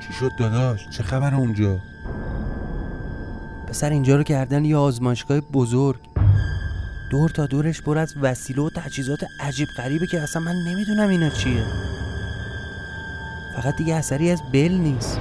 چی 0.06 0.12
شد 0.12 0.30
داداش؟ 0.38 0.80
چه 0.96 1.02
خبر 1.02 1.34
اونجا؟ 1.34 1.78
پسر 3.68 3.90
اینجا 3.90 4.16
رو 4.16 4.22
کردن 4.22 4.64
یه 4.64 4.76
آزمایشگاه 4.76 5.40
بزرگ. 5.40 6.00
دور 7.10 7.30
تا 7.30 7.46
دورش 7.46 7.82
پر 7.82 7.98
از 7.98 8.14
وسیله 8.22 8.62
و 8.62 8.70
تجهیزات 8.76 9.18
عجیب 9.40 9.68
غریبه 9.76 10.06
که 10.06 10.20
اصلا 10.20 10.42
من 10.42 10.54
نمی‌دونم 10.68 11.08
اینا 11.08 11.28
چیه. 11.28 11.64
فقط 13.56 13.76
دیگه 13.78 13.94
اثری 13.94 14.30
از 14.30 14.42
بل 14.52 14.72
نیست. 14.72 15.20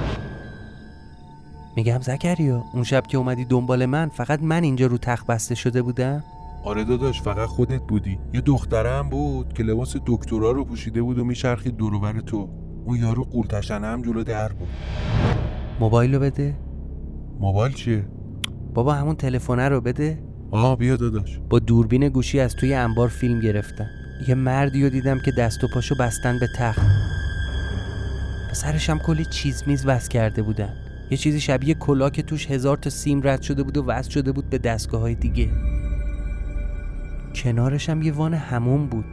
میگم 1.76 2.00
زکریا 2.02 2.64
اون 2.72 2.84
شب 2.84 3.06
که 3.06 3.18
اومدی 3.18 3.44
دنبال 3.44 3.86
من 3.86 4.08
فقط 4.08 4.42
من 4.42 4.62
اینجا 4.62 4.86
رو 4.86 4.98
تخت 4.98 5.26
بسته 5.26 5.54
شده 5.54 5.82
بودم؟ 5.82 6.24
آره 6.64 6.84
داداش 6.84 7.22
فقط 7.22 7.48
خودت 7.48 7.82
بودی. 7.82 8.18
یه 8.34 8.40
دختره 8.40 8.90
هم 8.90 9.08
بود 9.08 9.52
که 9.52 9.62
لباس 9.62 9.96
دکترا 10.06 10.50
رو 10.50 10.64
پوشیده 10.64 11.02
بود 11.02 11.18
و 11.18 11.24
میچرخید 11.24 11.76
دور 11.76 12.20
تو. 12.20 12.48
اون 12.84 12.96
یارو 12.96 13.24
قورتشنه 13.24 13.86
هم 13.86 14.02
جلو 14.02 14.24
در 14.24 14.48
بود. 14.52 14.68
موبایل 15.80 16.14
رو 16.14 16.20
بده؟ 16.20 16.56
موبایل 17.40 17.74
چیه؟ 17.74 18.06
بابا 18.74 18.94
همون 18.94 19.14
تلفنه 19.14 19.68
رو 19.68 19.80
بده. 19.80 20.18
آه 20.50 20.78
بیا 20.78 20.96
داداش. 20.96 21.40
با 21.50 21.58
دوربین 21.58 22.08
گوشی 22.08 22.40
از 22.40 22.54
توی 22.56 22.74
انبار 22.74 23.08
فیلم 23.08 23.40
گرفتم. 23.40 23.86
یه 24.28 24.34
مردی 24.34 24.82
رو 24.82 24.90
دیدم 24.90 25.18
که 25.24 25.32
دست 25.38 25.64
و 25.64 25.68
پاشو 25.74 25.94
بستن 26.00 26.38
به 26.40 26.46
تخت. 26.58 27.15
سرش 28.56 28.90
هم 28.90 28.98
کلی 28.98 29.24
چیز 29.24 29.62
میز 29.66 29.86
وز 29.86 30.08
کرده 30.08 30.42
بودن. 30.42 30.76
یه 31.10 31.16
چیزی 31.16 31.40
شبیه 31.40 31.74
کلا 31.74 32.10
که 32.10 32.22
توش 32.22 32.50
هزار 32.50 32.76
تا 32.76 32.90
سیم 32.90 33.20
رد 33.24 33.42
شده 33.42 33.62
بود 33.62 33.76
و 33.76 33.84
وصل 33.84 34.10
شده 34.10 34.32
بود 34.32 34.50
به 34.50 34.58
دستگاه 34.58 35.00
های 35.00 35.14
دیگه. 35.14 35.48
کنارش 37.34 37.90
هم 37.90 38.02
یه 38.02 38.12
وان 38.12 38.34
همون 38.34 38.86
بود. 38.86 39.04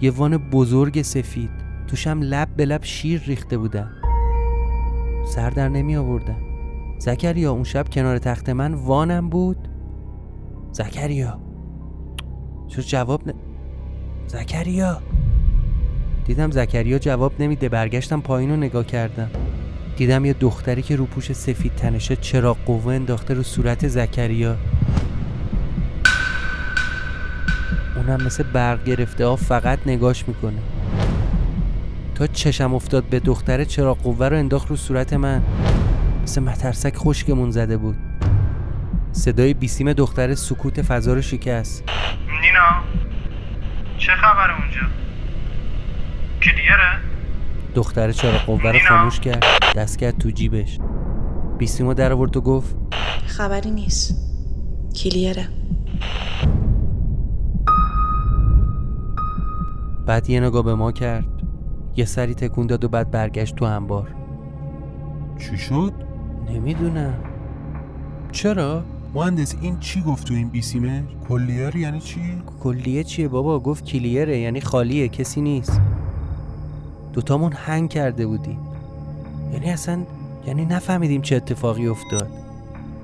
یه 0.00 0.10
وان 0.10 0.36
بزرگ 0.36 1.02
سفید. 1.02 1.50
توش 1.86 2.06
هم 2.06 2.22
لب 2.22 2.48
به 2.56 2.64
لب 2.64 2.84
شیر 2.84 3.22
ریخته 3.26 3.58
بودن. 3.58 3.90
سر 5.34 5.50
در 5.50 5.68
نمی 5.68 5.96
آوردم 5.96 6.36
زکریا 6.98 7.52
اون 7.52 7.64
شب 7.64 7.88
کنار 7.88 8.18
تخت 8.18 8.48
من 8.48 8.74
وانم 8.74 9.28
بود. 9.28 9.68
زکریا. 10.72 11.40
چرا 12.68 12.84
جواب 12.84 13.26
نه 13.26 13.34
زکریا. 14.26 15.02
دیدم 16.30 16.50
زکریا 16.50 16.98
جواب 16.98 17.32
نمیده 17.38 17.68
برگشتم 17.68 18.20
پایین 18.20 18.50
رو 18.50 18.56
نگاه 18.56 18.84
کردم. 18.84 19.30
دیدم 19.96 20.24
یه 20.24 20.32
دختری 20.32 20.82
که 20.82 20.96
رو 20.96 21.06
پوش 21.06 21.32
سفید 21.32 21.74
تنشه 21.74 22.16
چراغ 22.16 22.56
قوه 22.66 22.94
انداخته 22.94 23.34
رو 23.34 23.42
صورت 23.42 23.88
زکریا. 23.88 24.56
اونم 27.96 28.22
مثل 28.26 28.42
برق 28.42 28.84
گرفته 28.84 29.26
ها 29.26 29.36
فقط 29.36 29.78
نگاش 29.86 30.28
می‌کنه. 30.28 30.58
تا 32.14 32.26
چشم 32.26 32.74
افتاد 32.74 33.04
به 33.04 33.20
دختره 33.20 33.64
چراغ 33.64 33.98
قوه 33.98 34.28
رو 34.28 34.36
انداخت 34.36 34.68
رو 34.70 34.76
صورت 34.76 35.12
من. 35.12 35.42
مثل 36.22 36.42
مترسک 36.42 36.96
خشکمون 36.96 37.50
زده 37.50 37.76
بود. 37.76 37.96
صدای 39.12 39.54
بیسیم 39.54 39.92
دختر 39.92 40.34
سکوت 40.34 40.82
فضا 40.82 41.14
رو 41.14 41.22
شکست. 41.22 41.84
نینا 42.42 42.82
چه 43.98 44.12
خبر 44.12 44.50
اونجا؟ 44.50 44.80
کلیره 46.42 47.00
دختر 47.74 48.12
چراغ 48.12 48.44
قوه 48.44 48.72
رو. 48.72 48.78
خاموش 48.88 49.20
کرد 49.20 49.44
دست 49.76 49.98
کرد 49.98 50.18
تو 50.18 50.30
جیبش 50.30 50.78
بیسیمو 51.58 51.94
در 51.94 52.12
آورد 52.12 52.36
و 52.36 52.40
گفت 52.40 52.76
خبری 53.26 53.70
نیست 53.70 54.14
کلیره 54.96 55.48
بعد 60.06 60.30
یه 60.30 60.40
نگاه 60.40 60.62
به 60.62 60.74
ما 60.74 60.92
کرد 60.92 61.24
یه 61.96 62.04
سری 62.04 62.34
تکون 62.34 62.66
داد 62.66 62.84
و 62.84 62.88
بعد 62.88 63.10
برگشت 63.10 63.54
تو 63.54 63.64
انبار 63.64 64.14
چی 65.38 65.58
شد؟ 65.58 65.92
نمی‌دونم 66.50 67.14
چرا؟ 68.32 68.84
مهندس 69.14 69.56
این 69.60 69.78
چی 69.78 70.02
گفت 70.02 70.26
تو 70.26 70.34
این 70.34 70.48
بیسیمه؟ 70.48 71.04
کلیار 71.28 71.76
یعنی 71.76 72.00
چی؟ 72.00 72.20
کلیه 72.62 73.04
چیه 73.04 73.28
بابا 73.28 73.60
گفت 73.60 73.84
کلیره 73.84 74.38
یعنی 74.38 74.60
خالیه 74.60 75.08
کسی 75.08 75.40
نیست 75.40 75.80
دوتامون 77.12 77.52
هنگ 77.52 77.88
کرده 77.88 78.26
بودیم. 78.26 78.58
یعنی 79.52 79.70
اصلا 79.70 79.98
یعنی 80.46 80.64
نفهمیدیم 80.64 81.22
چه 81.22 81.36
اتفاقی 81.36 81.86
افتاد. 81.86 82.28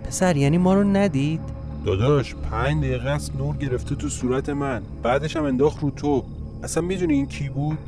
پسر 0.07 0.37
یعنی 0.37 0.59
ما 0.59 0.75
رو 0.75 0.85
ندید؟ 0.85 1.41
داداش 1.85 2.35
پنج 2.35 2.85
دقیقه 2.85 3.11
است 3.11 3.37
نور 3.37 3.57
گرفته 3.57 3.95
تو 3.95 4.09
صورت 4.09 4.49
من. 4.49 4.83
بعدش 5.03 5.37
هم 5.37 5.45
انداخت 5.45 5.83
رو 5.83 5.91
تو. 5.91 6.25
اصلا 6.63 6.83
می‌دونی 6.83 7.15
این 7.15 7.27
کی 7.27 7.49
بود؟ 7.49 7.79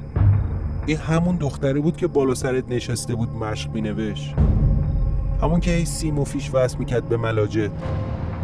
این 0.87 0.96
همون 0.96 1.37
دختره 1.37 1.81
بود 1.81 1.96
که 1.96 2.07
بالا 2.07 2.35
سرت 2.35 2.64
نشسته 2.70 3.14
بود 3.14 3.28
مشق 3.37 3.70
مینوشت. 3.74 4.35
همون 5.42 5.61
که 5.61 5.70
هی 5.70 5.85
سیم 5.85 6.18
و 6.18 6.24
فیش 6.24 6.50
وصل 6.54 6.78
می‌کرد 6.78 7.09
به 7.09 7.16
ملاجه. 7.16 7.70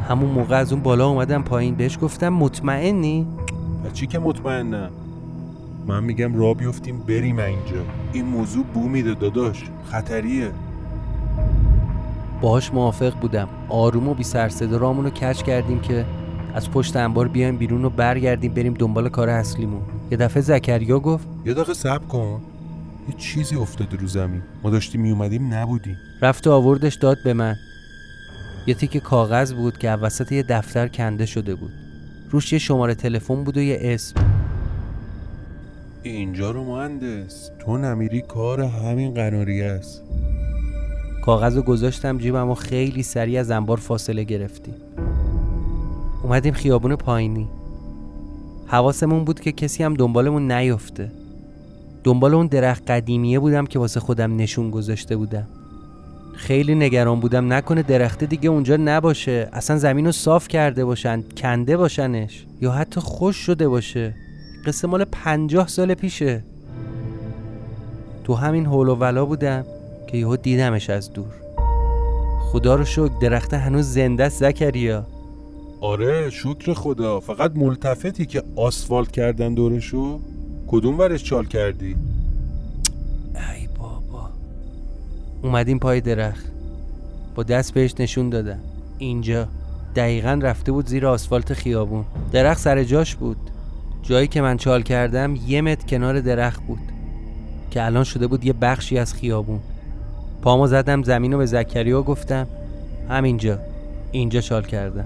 همون 0.09 0.31
موقع 0.31 0.57
از 0.57 0.73
اون 0.73 0.83
بالا 0.83 1.09
اومدم 1.09 1.43
پایین. 1.43 1.75
بهش 1.75 1.99
گفتم 2.03 2.29
مطمئنی؟ 2.29 3.27
چی 3.93 4.07
که 4.07 4.19
مطمئنم؟ 4.19 4.91
من 5.87 6.05
میگم 6.05 6.39
را 6.39 6.55
بیفتیم 6.55 6.99
بریم 6.99 7.39
اینجا. 7.39 7.85
این 8.13 8.25
موضوع 8.25 8.65
بو 8.65 8.89
میده 8.89 9.15
داداش. 9.15 9.65
خطریه. 9.85 10.51
باهاش 12.41 12.73
موافق 12.75 13.21
بودم. 13.21 13.49
آروم 13.69 14.09
و 14.09 14.15
بی 14.15 14.25
سر 14.25 14.49
صدا 14.49 14.77
رامون 14.77 15.05
رو 15.05 15.11
کچ 15.11 15.43
کردیم 15.43 15.81
که 15.81 16.05
از 16.55 16.71
پشت 16.71 16.97
انبار 16.97 17.29
بیایم 17.29 17.57
بیرون 17.57 17.85
و 17.85 17.91
برگردیم 17.91 18.55
بریم 18.55 18.75
دنبال 18.75 19.09
کار 19.09 19.29
اصلیمون. 19.29 19.83
یه 20.11 20.17
دفعه 20.17 20.43
زکریا 20.43 21.01
گفت 21.01 21.27
یه 21.45 21.55
دقیقه 21.55 21.75
صبر 21.75 22.07
کن. 22.07 22.41
یه 23.09 23.15
چیزی 23.19 23.57
افتاده 23.57 23.97
رو 23.97 24.07
زمین. 24.07 24.43
ما 24.63 24.71
داشتیم 24.71 25.01
میومدیم 25.01 25.55
نبودیم. 25.55 25.97
رفت 26.23 26.47
و 26.47 26.53
آوردش 26.53 26.95
داد 26.95 27.17
به 27.25 27.33
من. 27.33 27.55
یه 28.67 28.75
تیک 28.75 28.97
کاغذ 28.97 29.53
بود 29.53 29.79
که 29.79 29.91
وسط 29.91 30.33
یه 30.33 30.43
دفتر 30.43 30.89
کنده 30.89 31.27
شده 31.27 31.55
بود. 31.55 31.73
روش 32.31 32.53
یه 32.53 32.59
شماره 32.59 32.95
تلفن 32.95 33.45
بود 33.45 33.57
و 33.57 33.61
یه 33.61 33.79
اسم. 33.83 34.34
اینجا 36.07 36.51
رو 36.51 36.65
مهندس 36.65 37.51
تو 37.59 37.77
نمیری 37.77 38.21
کار 38.21 38.61
همین 38.61 39.15
قناریه 39.15 39.65
است. 39.65 40.03
کاغذ 41.23 41.59
گذاشتم 41.59 42.19
جیبم 42.19 42.51
و 42.51 42.55
خیلی 42.55 43.03
سریع 43.03 43.41
از 43.41 43.51
انبار 43.51 43.77
فاصله 43.77 44.25
گرفتیم 44.25 44.75
اومدیم 46.23 46.55
خیابون 46.55 46.97
پایینی. 46.97 47.49
حواسمون 48.67 49.25
بود 49.25 49.41
که 49.41 49.53
کسی 49.53 49.83
هم 49.83 49.95
دنبالمون 49.95 50.53
نیفته 50.53 51.11
دنبال 52.05 52.35
اون 52.35 52.47
درخت 52.47 52.91
قدیمیه 52.91 53.39
بودم 53.39 53.67
که 53.67 53.79
واسه 53.79 54.01
خودم 54.01 54.37
نشون 54.37 54.71
گذاشته 54.71 55.17
بودم. 55.17 55.47
خیلی 56.35 56.75
نگران 56.75 57.21
بودم 57.21 57.53
نکنه 57.53 57.83
درخته 57.83 58.27
دیگه 58.27 58.49
اونجا 58.49 58.77
نباشه. 58.77 59.49
اصلا 59.53 59.77
زمین 59.77 60.07
رو 60.07 60.13
صاف 60.13 60.49
کرده 60.49 60.85
باشن 60.85 61.25
کنده 61.37 61.77
باشنش 61.77 62.47
یا 62.61 62.73
حتی 62.73 63.01
خوش 63.01 63.37
شده 63.37 63.69
باشه. 63.69 64.15
قصه 64.67 64.89
مال 64.89 65.05
پنجاه 65.05 65.69
سال 65.69 65.95
پیشه. 65.95 66.45
تو 68.25 68.35
همین 68.35 68.67
هول 68.67 68.89
و 68.89 68.95
ولا 68.95 69.25
بودم 69.25 69.65
که 70.07 70.17
یهو 70.17 70.37
دیدمش 70.37 70.91
از 70.91 71.13
دور. 71.13 71.35
خدا 72.41 72.75
رو 72.75 72.85
شکر 72.85 73.19
درخته 73.21 73.59
هنوز 73.59 73.87
زنده 73.87 74.25
است 74.25 74.41
زکریا. 74.41 75.07
آره 75.81 76.31
شکر 76.31 76.75
خدا. 76.75 77.21
فقط 77.21 77.53
ملتفتی 77.57 78.27
که 78.27 78.43
آسفالت 78.57 79.11
کردن 79.13 79.55
دورشو 79.55 80.21
کدوم 80.69 80.99
ورش 80.99 81.25
چال 81.25 81.47
کردی؟ 81.47 81.97
ای 83.35 83.69
بابا. 83.79 84.29
اومدیم 85.43 85.79
پای 85.79 86.01
درخت. 86.01 86.45
با 87.35 87.43
دست 87.43 87.75
بهش 87.75 87.95
نشون 87.99 88.31
دادم. 88.31 88.59
اینجا 88.99 89.49
دقیقا 89.97 90.41
رفته 90.43 90.73
بود 90.73 90.87
زیر 90.87 91.07
آسفالت 91.07 91.53
خیابون. 91.53 92.05
درخت 92.33 92.61
سر 92.61 92.85
جاش 92.85 93.15
بود. 93.15 93.37
جایی 94.05 94.27
که 94.27 94.41
من 94.41 94.57
چال 94.57 94.83
کردم 94.83 95.37
یه 95.47 95.61
متر 95.61 95.87
کنار 95.87 96.21
درخت 96.21 96.63
بود 96.63 96.79
که 97.71 97.85
الان 97.85 98.05
شده 98.05 98.27
بود 98.27 98.45
یه 98.45 98.53
بخشی 98.53 98.99
از 98.99 99.15
خیابون. 99.15 99.61
پامو 100.43 100.67
زدم 100.67 101.03
زمین 101.03 101.33
رو 101.33 101.39
به 101.39 101.47
زکریا 101.47 102.03
گفتم 102.03 102.47
همینجا 103.09 103.59
اینجا 104.13 104.41
چال 104.41 104.63
کردم. 104.63 105.05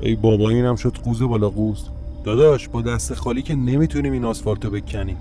ای 0.00 0.14
بابا 0.16 0.50
اینم 0.50 0.76
شد 0.76 0.96
قوز 1.04 1.22
بالا 1.22 1.50
قوز. 1.50 1.84
داداش 2.24 2.68
با 2.68 2.82
دست 2.82 3.14
خالی 3.14 3.42
که 3.42 3.54
نمی‌تونیم 3.54 4.12
این 4.12 4.24
آسفالتو 4.24 4.70
بکنیم. 4.70 5.16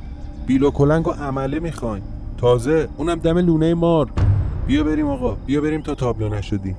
بیل 0.47 0.63
و 0.63 0.71
کلنگ 0.71 1.07
و 1.07 1.11
عمله 1.11 1.59
می‌خوایم. 1.59 2.03
تازه 2.37 2.87
اونم 2.97 3.15
دم 3.15 3.37
لونه 3.37 3.73
مار. 3.73 4.09
بیا 4.67 4.83
بریم 4.83 5.07
آقا 5.07 5.37
بیا 5.45 5.61
بریم 5.61 5.81
تا 5.81 5.95
تابلو 5.95 6.29
نشدیم. 6.29 6.77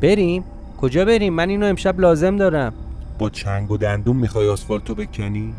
بریم؟ 0.00 0.44
کجا 0.80 1.04
بریم؟ 1.04 1.34
من 1.34 1.48
اینو 1.48 1.66
امشب 1.66 2.00
لازم 2.00 2.36
دارم. 2.36 2.72
با 3.18 3.30
چنگ 3.30 3.70
و 3.70 3.76
دندون 3.76 4.16
می‌خوای 4.16 4.48
آسفالتو 4.48 4.94
بکنی؟ 4.94 5.54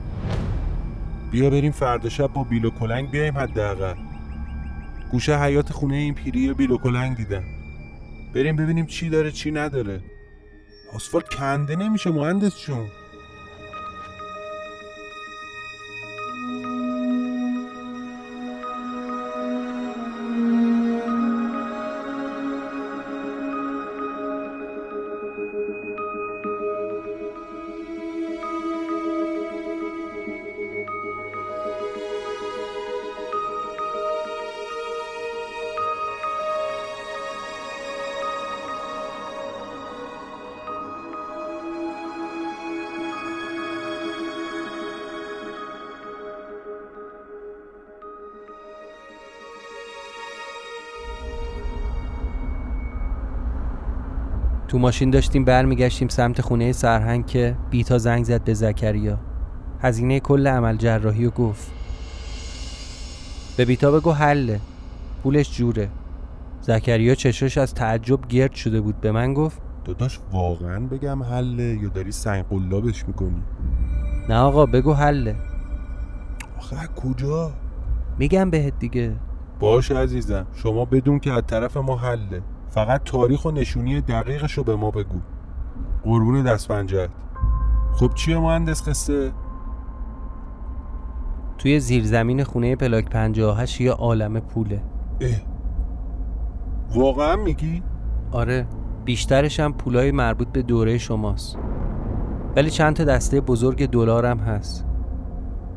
بیا 1.31 1.49
بریم 1.49 1.71
فردا 1.71 2.09
شب 2.09 2.27
با 2.27 2.43
بیل 2.43 2.65
و 2.65 2.69
کلنگ 2.69 3.11
بیایم 3.11 3.37
حداقل. 3.37 3.95
گوشه 5.11 5.39
حیات 5.39 5.71
خونه 5.71 5.95
این 5.95 6.13
پیری 6.13 6.53
بیل 6.53 6.71
و 6.71 6.77
کلنگ 6.77 7.17
دیدم. 7.17 7.43
بریم 8.35 8.55
ببینیم 8.55 8.85
چی 8.85 9.09
داره 9.09 9.31
چی 9.31 9.51
نداره. 9.51 10.01
آسفالت 10.95 11.33
کنده 11.33 11.75
نمیشه 11.75 12.11
مهندس 12.11 12.57
چون 12.57 12.85
تو 54.67 54.77
ماشین 54.77 55.09
داشتیم 55.09 55.45
برمیگشتیم 55.45 56.07
سمت 56.07 56.41
خونه 56.41 56.71
سرهنگ 56.71 57.25
که 57.25 57.55
بیتا 57.69 57.97
زنگ 57.97 58.25
زد 58.25 58.43
به 58.43 58.53
زکریا. 58.53 59.17
هزینه 59.81 60.19
کل 60.19 60.47
عمل 60.47 60.77
جراحی 60.77 61.25
و 61.25 61.29
گفت. 61.29 61.71
به 63.57 63.65
بیتا 63.65 63.91
بگو 63.91 64.11
حله. 64.11 64.59
پولش 65.23 65.57
جوره. 65.57 65.89
زکریا 66.61 67.15
چشاش 67.15 67.57
از 67.57 67.73
تعجب 67.73 68.27
گرد 68.27 68.53
شده 68.53 68.81
بود 68.81 69.01
به 69.01 69.11
من 69.11 69.33
گفت. 69.33 69.61
داداش 69.85 70.19
واقعا 70.31 70.79
بگم 70.79 71.23
حله 71.23 71.63
یا 71.63 71.89
داری 71.89 72.11
سنگ 72.11 72.45
قلابش 72.45 73.07
می‌کنی؟ 73.07 73.43
نه 74.29 74.35
آقا 74.35 74.65
بگو 74.65 74.93
حله. 74.93 75.35
آخه 76.57 76.75
کجا؟ 76.95 77.51
میگم 78.19 78.49
بهت 78.49 78.79
دیگه. 78.79 79.15
باش 79.59 79.91
عزیزم 79.91 80.47
شما 80.53 80.85
بدون 80.85 81.19
که 81.19 81.31
از 81.33 81.43
طرف 81.47 81.77
ما 81.77 81.97
حله. 81.97 82.41
فقط 82.69 83.03
تاریخ 83.03 83.45
و 83.45 83.51
نشونی 83.51 84.01
دقیقش 84.01 84.53
رو 84.53 84.63
به 84.63 84.75
ما 84.75 84.91
بگو. 84.91 85.19
قربون 86.03 86.43
دست 86.43 86.67
پنجت 86.67 87.09
خب 87.93 88.13
چیه 88.13 88.39
مهندس 88.39 88.89
قصه؟ 88.89 89.31
توی 91.57 91.79
زیرزمین 91.79 92.43
خونه 92.43 92.75
پلاک 92.75 93.09
58 93.09 93.81
یه 93.81 93.91
عالم 93.91 94.39
پوله. 94.39 94.81
اه. 95.21 95.29
واقعا 96.95 97.35
میگی؟ 97.35 97.83
آره 98.31 98.67
بیشترش 99.05 99.59
هم 99.59 99.73
پولای 99.73 100.11
مربوط 100.11 100.47
به 100.47 100.61
دوره 100.61 100.97
شماست. 100.97 101.57
ولی 102.55 102.69
چند 102.69 102.95
تا 102.95 103.03
دسته 103.03 103.41
بزرگ 103.41 103.89
دلار 103.89 104.25
هم 104.25 104.39
هست. 104.39 104.86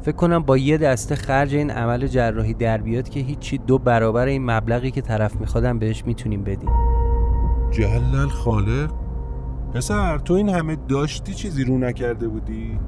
فکر 0.03 0.17
کنم 0.17 0.39
با 0.39 0.57
یه 0.57 0.79
دسته 0.79 1.15
خرج 1.15 1.55
این 1.55 1.71
عمل 1.71 2.07
جراحی 2.07 2.55
در 2.55 2.79
بیاد 2.79 3.09
که 3.09 3.21
هیچی 3.21 3.59
دو 3.59 3.79
برابر 3.79 4.27
این 4.27 4.51
مبلغی 4.51 4.91
که 4.91 5.01
طرف 5.01 5.37
میخوادم 5.37 5.79
بهش 5.79 6.05
می‌تونیم 6.07 6.45
بدیم. 6.45 6.71
جلل 7.71 8.29
خالق 8.29 8.91
پسر 9.75 10.19
تو 10.19 10.35
این 10.35 10.49
همه 10.49 10.77
داشتی 10.89 11.35
چیزی 11.35 11.65
رو 11.65 11.79
نکرده 11.79 12.29
بودی؟ 12.29 12.79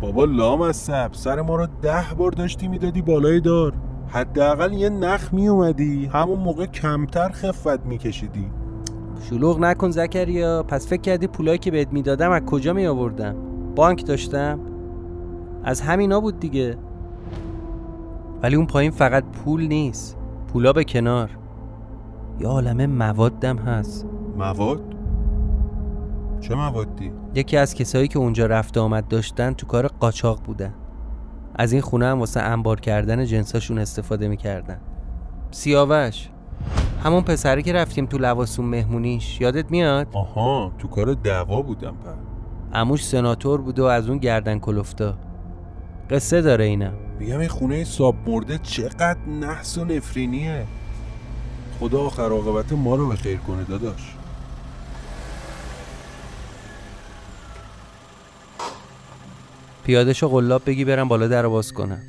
بابا 0.00 0.24
لام 0.24 0.60
از 0.60 0.76
سب 0.76 1.10
سر 1.12 1.40
ما 1.40 1.56
رو 1.56 1.66
ده 1.82 2.04
بار 2.18 2.30
داشتی 2.30 2.68
می‌دادی 2.68 3.02
بالای 3.02 3.40
دار. 3.40 3.72
حداقل 4.08 4.72
یه 4.72 4.88
نخ 4.88 5.34
می 5.34 5.48
اومدی 5.48 6.06
همون 6.06 6.38
موقع 6.38 6.66
کمتر 6.66 7.28
خفت 7.28 7.86
میکشیدی. 7.86 8.50
شلوغ 9.30 9.60
نکن 9.60 9.90
زکریا 9.90 10.62
پس 10.62 10.88
فکر 10.88 11.00
کردی 11.00 11.26
پولایی 11.26 11.58
که 11.58 11.70
بهت 11.70 11.92
می‌دادم 11.92 12.30
از 12.30 12.42
کجا 12.42 12.72
می 12.72 12.86
آوردم 12.86 13.36
بانک 13.76 14.06
داشتم؟ 14.06 14.60
از 15.64 15.80
همینا 15.80 16.20
بود 16.20 16.40
دیگه. 16.40 16.76
ولی 18.42 18.56
اون 18.56 18.66
پایین 18.66 18.90
فقط 18.90 19.24
پول 19.24 19.66
نیست. 19.66 20.16
پولا 20.52 20.72
به 20.72 20.84
کنار. 20.84 21.30
یه 22.40 22.46
عالمه 22.46 22.86
موادم 22.86 23.56
هست. 23.56 24.06
مواد؟ 24.38 24.80
چه 26.40 26.54
موادی؟ 26.54 27.12
یکی 27.34 27.56
از 27.56 27.74
کسایی 27.74 28.08
که 28.08 28.18
اونجا 28.18 28.46
رفت 28.46 28.78
آمد 28.78 29.08
داشتن 29.08 29.52
تو 29.52 29.66
کار 29.66 29.86
قاچاق 29.86 30.42
بودن. 30.42 30.74
از 31.54 31.72
این 31.72 31.82
خونه 31.82 32.06
هم 32.06 32.20
واسه 32.20 32.40
انبار 32.40 32.80
کردن 32.80 33.24
جنساشون 33.24 33.78
استفاده 33.78 34.28
می‌کردن. 34.28 34.80
سیاوش 35.50 36.28
همون 37.04 37.22
پسری 37.22 37.62
که 37.62 37.72
رفتیم 37.72 38.06
تو 38.06 38.18
لواسون 38.18 38.66
مهمونیش 38.66 39.40
یادت 39.40 39.70
میاد؟ 39.70 40.06
آها 40.12 40.72
تو 40.78 40.88
کار 40.88 41.14
دعوا 41.14 41.62
بودم 41.62 41.94
پر 42.04 42.14
عموش 42.78 43.04
سناتور 43.04 43.60
بود 43.60 43.78
و 43.78 43.84
از 43.84 44.08
اون 44.08 44.18
گردن 44.18 44.58
کلفتا. 44.58 45.14
قصه 46.10 46.42
داره 46.42 46.64
اینم 46.64 46.92
میگم 47.18 47.38
این 47.38 47.48
خونه 47.48 47.84
ساب 47.84 48.14
مرده 48.26 48.58
چقدر 48.58 49.18
نحس 49.40 49.78
و 49.78 49.84
نفرینیه. 49.84 50.66
خدا 51.80 52.00
آخر 52.00 52.22
عاقبت 52.22 52.72
ما 52.72 52.94
رو 52.94 53.08
به 53.08 53.16
خیر 53.16 53.36
کنه 53.36 53.64
داداش. 53.64 54.14
پیادهشو 59.84 60.28
قلاب 60.28 60.62
بگی 60.66 60.84
برم 60.84 61.08
بالا 61.08 61.28
در 61.28 61.48
باز 61.48 61.72
کنم. 61.72 62.02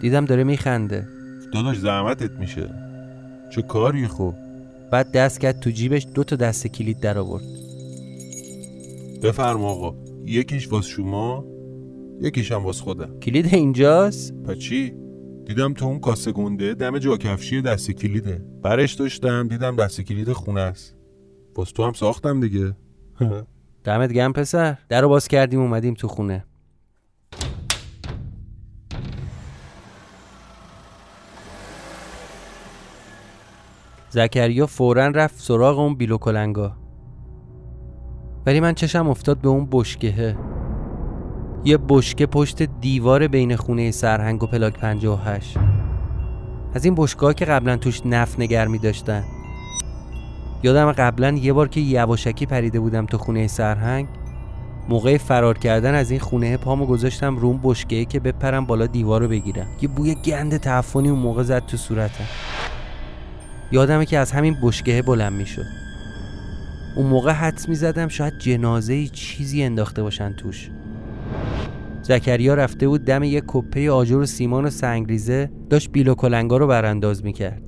دیدم 0.00 0.24
داره 0.24 0.44
میخنده. 0.44 1.08
داداش 1.52 1.78
زحمتت 1.78 2.30
میشه. 2.30 2.70
چه 3.54 3.62
کاری 3.62 4.08
خب؟ 4.08 4.34
بعد 4.92 5.12
دست 5.12 5.40
کرد 5.40 5.60
تو 5.60 5.70
جیبش 5.70 6.06
دو 6.14 6.24
تا 6.24 6.36
دست 6.36 6.66
کلید 6.66 7.00
در 7.00 7.18
آورد. 7.18 7.44
بفرما 9.22 9.68
آقا. 9.68 9.94
یکیش 10.26 10.72
واس 10.72 10.86
شما 10.86 11.44
یکیش 12.20 12.52
هم 12.52 12.64
واس 12.64 12.80
خودم. 12.80 13.20
کلید 13.20 13.54
اینجاست؟ 13.54 14.34
پس 14.42 14.58
چی؟ 14.58 14.94
دیدم 15.46 15.74
تو 15.74 15.86
اون 15.86 16.00
کاسه 16.00 16.32
گنده 16.32 16.74
دم 16.74 16.98
جا 16.98 17.16
کفشی 17.16 17.62
دست 17.62 17.90
کلیده. 17.90 18.44
برش 18.62 18.94
داشتم 18.94 19.48
دیدم 19.48 19.76
دست 19.76 20.00
کلید 20.00 20.32
خونه 20.32 20.60
است. 20.60 20.96
واس 21.56 21.72
تو 21.72 21.84
هم 21.84 21.92
ساختم 21.92 22.40
دیگه. 22.40 22.76
دمت 23.84 24.12
گرم 24.12 24.32
پسر. 24.32 24.78
در 24.88 25.00
رو 25.00 25.08
باز 25.08 25.28
کردیم 25.28 25.60
اومدیم 25.60 25.94
تو 25.94 26.08
خونه. 26.08 26.44
زکریا 34.10 34.66
فورا 34.66 35.06
رفت 35.06 35.40
سراغ 35.40 35.78
اون 35.78 35.94
بیلو 35.94 36.18
کلنگا 36.18 36.76
ولی 38.46 38.60
من 38.60 38.74
چشم 38.74 39.08
افتاد 39.08 39.40
به 39.40 39.48
اون 39.48 39.68
بشکهه. 39.72 40.57
یه 41.64 41.78
بشکه 41.88 42.26
پشت 42.26 42.62
دیوار 42.62 43.28
بین 43.28 43.56
خونه 43.56 43.90
سرهنگ 43.90 44.42
و 44.42 44.46
پلاک 44.46 44.78
58 44.78 45.56
از 46.74 46.84
این 46.84 46.94
بشکه 46.94 47.34
که 47.34 47.44
قبلا 47.44 47.76
توش 47.76 48.06
نف 48.06 48.38
نگر 48.38 48.66
می 48.66 48.78
داشتن 48.78 49.24
یادم 50.62 50.92
قبلا 50.92 51.30
یه 51.30 51.52
بار 51.52 51.68
که 51.68 51.80
یواشکی 51.80 52.46
پریده 52.46 52.80
بودم 52.80 53.06
تو 53.06 53.18
خونه 53.18 53.46
سرهنگ 53.46 54.08
موقع 54.88 55.18
فرار 55.18 55.58
کردن 55.58 55.94
از 55.94 56.10
این 56.10 56.20
خونه 56.20 56.56
پامو 56.56 56.86
گذاشتم 56.86 57.36
روم 57.36 57.60
بشکه 57.62 58.04
که 58.04 58.20
بپرم 58.20 58.66
بالا 58.66 58.86
دیوار 58.86 59.20
رو 59.20 59.28
بگیرم. 59.28 59.66
یه 59.82 59.88
بوی 59.88 60.14
گند 60.14 60.56
تعفنی 60.56 61.08
اون 61.08 61.18
موقع 61.18 61.42
زد 61.42 61.66
تو 61.66 61.76
صورتم. 61.76 62.24
یادمه 63.72 64.06
که 64.06 64.18
از 64.18 64.32
همین 64.32 64.56
بشکه 64.62 65.02
بلند 65.02 65.32
می‌شد. 65.32 65.66
اون 66.96 67.06
موقع 67.06 67.32
حدس 67.32 67.68
می‌زدم 67.68 68.08
شاید 68.08 68.38
جنازه 68.38 69.06
چیزی 69.06 69.62
انداخته 69.62 70.02
باشن 70.02 70.32
توش. 70.32 70.70
زکریا 72.02 72.54
رفته 72.54 72.88
بود 72.88 73.04
دم 73.04 73.22
یه 73.22 73.42
کپه 73.46 73.90
آجر 73.90 74.16
و 74.16 74.26
سیمان 74.26 74.64
و 74.64 74.70
سنگریزه 74.70 75.50
داشت 75.70 75.90
بیل 75.90 76.08
و 76.08 76.14
کلنگا 76.14 76.56
رو 76.56 76.66
برانداز 76.66 77.24
می‌کرد. 77.24 77.62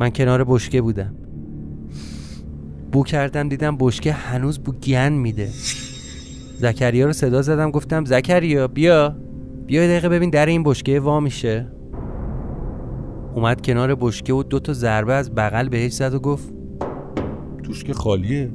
من 0.00 0.10
کنار 0.10 0.44
بشکه 0.44 0.82
بودم. 0.82 1.14
بو 2.92 3.04
کردم 3.04 3.48
دیدم 3.48 3.76
بشکه 3.80 4.12
هنوز 4.12 4.58
بو 4.58 4.72
گن 4.72 5.12
میده. 5.12 5.48
زکریا 6.58 7.06
رو 7.06 7.12
صدا 7.12 7.42
زدم 7.42 7.70
گفتم 7.70 8.04
زکریا 8.04 8.68
بیا. 8.68 9.16
بیا 9.66 9.86
دقیقه 9.86 10.08
ببین 10.08 10.30
در 10.30 10.46
این 10.46 10.62
بشکه 10.62 11.00
وا 11.00 11.20
میشه. 11.20 11.66
اومد 13.34 13.66
کنار 13.66 13.94
بشکه 13.94 14.32
و 14.32 14.42
دو 14.42 14.58
تا 14.58 14.72
ضربه 14.72 15.14
از 15.14 15.34
بغل 15.34 15.68
بهش 15.68 15.92
زد 15.92 16.14
و 16.14 16.18
گفت 16.18 16.52
توش 17.62 17.84
که 17.84 17.92
خالیه. 17.94 18.50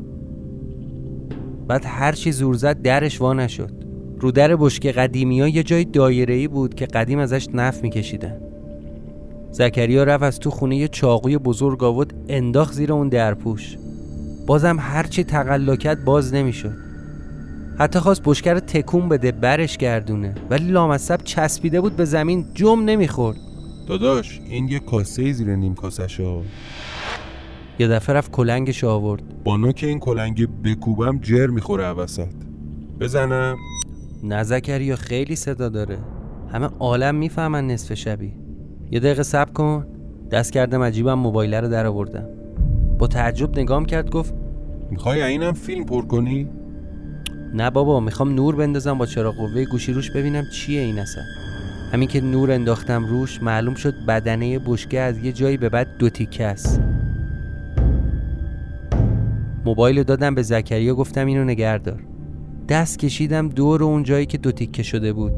بعد 1.72 1.86
هر 1.86 2.12
چی 2.12 2.32
زور 2.32 2.56
زد 2.56 2.82
درش 2.82 3.22
وا 3.22 3.34
نشد. 3.34 3.72
رو 4.20 4.32
در 4.32 4.56
بشکه 4.56 4.92
قدیمی 4.92 5.42
ها 5.42 5.48
یه 5.48 5.64
جای 5.64 5.86
دایره 5.86 6.34
ای 6.34 6.48
بود 6.48 6.76
که 6.76 6.86
قدیم 6.86 7.20
ازش 7.20 7.48
نف 7.54 7.84
میکشیدن. 7.84 8.38
زکریا 9.52 10.04
رفت 10.04 10.24
از 10.24 10.40
تو 10.40 10.50
خونه 10.50 10.78
یه 10.78 10.88
چاقوی 10.88 11.38
بزرگ 11.38 11.84
آورد 11.84 12.14
انداخت 12.30 12.74
زیر 12.74 12.94
اون 12.94 13.10
درپوش 13.10 13.78
بازم 14.48 14.78
هرچی 14.80 15.24
تقلا 15.24 15.78
باز 16.06 16.34
نمی‌شد. 16.34 16.76
حتی 17.80 18.00
خواست 18.00 18.22
بشکه 18.26 18.54
رو 18.54 18.60
تکون 18.60 19.10
بده 19.10 19.32
برش 19.32 19.78
گردونه. 19.78 20.36
ولی 20.50 20.72
لامصب 20.72 21.20
چسبیده 21.24 21.82
بود 21.82 21.96
به 21.96 22.06
زمین 22.06 22.46
جم 22.54 22.84
نمی‌خورد. 22.86 23.38
داداش 23.88 24.42
این 24.50 24.68
یه 24.68 24.80
کاسه 24.80 25.32
زیر 25.32 25.56
نیم 25.56 25.76
کاسه 25.76 26.08
شا 26.08 26.42
یه 27.80 27.88
دفعه 27.88 28.16
رفت 28.16 28.32
کلنگش 28.32 28.84
آورد. 28.84 29.44
با 29.44 29.58
نوک 29.58 29.84
این 29.88 30.00
کلنگ 30.00 30.48
بکوبم 30.64 31.20
جر 31.20 31.48
می‌خوره 31.48 31.84
عوسط 31.84 32.34
بزنم. 33.00 33.58
نه 34.24 34.44
زکریا 34.44 34.96
خیلی 34.96 35.36
صدا 35.36 35.70
داره. 35.70 35.98
همه 36.54 36.70
عالم 36.80 37.16
می‌فهمن 37.16 37.68
نصف 37.68 37.94
شبی. 37.94 38.34
یه 38.92 39.00
دقیقه 39.00 39.24
صبر 39.24 39.52
کن. 39.52 39.86
دست 40.32 40.52
کردم 40.52 40.84
عجیبم 40.84 41.14
موبایل 41.14 41.54
رو 41.54 41.68
در 41.68 41.86
آوردم. 41.86 42.26
با 43.00 43.08
تعجب 43.08 43.60
نگام 43.60 43.86
کرد 43.86 44.10
گفت 44.10 44.34
می‌خوای 44.92 45.22
اینم 45.22 45.54
فیلم 45.54 45.84
پر 45.84 46.02
کنی؟ 46.02 46.50
نه 47.54 47.70
بابا 47.70 48.00
می‌خوام 48.00 48.36
نور 48.36 48.56
بندازم 48.56 48.98
با 48.98 49.06
چراغ 49.06 49.36
قوه 49.36 49.66
گوشی 49.66 49.94
روش 49.94 50.12
ببینم 50.12 50.44
چیه 50.54 50.82
این 50.82 51.00
اصلا. 51.00 51.24
همین 51.94 52.08
که 52.08 52.22
نور 52.22 52.52
انداختم 52.52 53.06
روش 53.06 53.44
معلوم 53.44 53.74
شد 53.74 53.94
بدنه 54.08 54.60
بشکه 54.60 55.00
از 55.00 55.18
یه 55.18 55.32
جایی 55.32 55.58
به 55.58 55.70
بعد 55.70 55.88
دو 56.00 56.10
تیکه 56.10 56.46
است. 56.46 56.82
موبایل 59.66 59.98
رو 59.98 60.04
دادم 60.04 60.36
به 60.36 60.42
زکریا 60.42 60.96
گفتم 60.96 61.26
اینو 61.26 61.44
نگردار 61.44 62.04
دست 62.70 63.00
کشیدم 63.00 63.50
دور 63.50 63.84
اون 63.84 64.04
جایی 64.04 64.26
که 64.26 64.38
دو 64.38 64.52
تیکه 64.52 64.84
شده 64.84 65.14
بود. 65.14 65.34